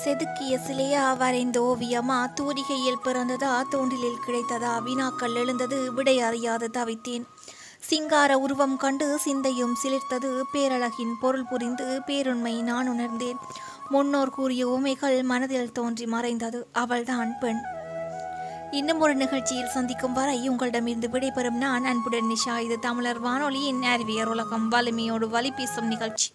செதுக்கிய 0.05 0.59
சிலையா 0.69 1.17
வரைந்த 1.17 1.61
ஓவியமா? 1.61 2.33
தூரிகையில் 2.35 3.03
பிறந்ததா? 3.05 3.63
தோண்டிலில் 3.71 4.21
கிடைத்ததா? 4.27 4.83
வினாக்கள் 4.83 5.35
எழுந்தது? 5.35 5.93
விடை 5.93 6.21
அறியாது 6.21 6.71
தவித்தேன். 6.73 7.25
சிங்கார 7.87 8.39
உருவம் 8.39 8.77
கண்டு 8.77 9.19
சிந்தையும் 9.19 9.77
சிலிர்த்தது. 9.83 10.43
பேரழகின் 10.53 11.13
பொருள் 11.21 11.45
புரிந்து 11.45 12.01
பேருண்மை 12.07 12.63
நான் 12.63 12.89
உணர்ந்தேன். 12.89 13.37
முன்னோர் 13.89 14.31
கூறிய 14.31 14.69
உமைகள் 14.69 15.23
மனதில் 15.23 15.73
தோன்றி 15.73 16.07
மறைந்தது. 16.07 16.67
அவள்தான் 16.73 17.39
பெண். 17.39 17.61
இன்னும் 18.71 19.01
ஒரு 19.01 19.15
நிகழ்ச்சியில் 19.15 19.69
சந்திக்கும் 19.69 20.13
வரை 20.13 20.49
உங்களிடமிருந்து 20.49 21.09
விடைபெறும் 21.09 21.57
நான் 21.57 21.85
அன்புடன் 21.85 22.25
நிஷா. 22.25 22.59
இது 22.59 22.79
தமிழர் 22.79 23.19
வானொலியின் 23.19 23.83
அறிவியர் 23.83 24.29
உலகம். 24.29 24.69
வலிமையோடு 24.69 25.29
வலி 25.29 25.51
பேசும் 25.51 25.87
நிகழ்ச்சி. 25.87 26.31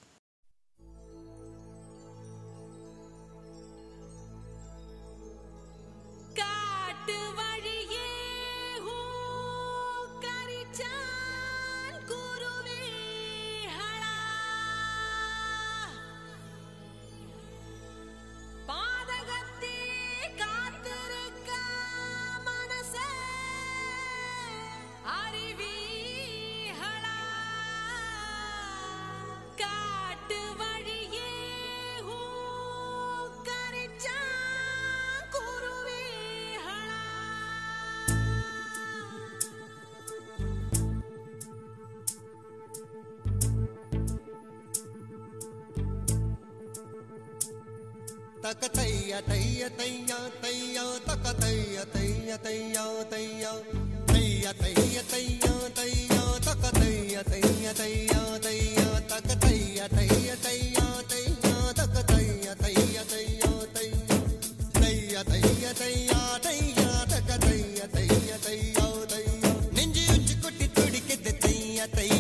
துடிக்குது 71.80 71.96
தையா 71.96 72.19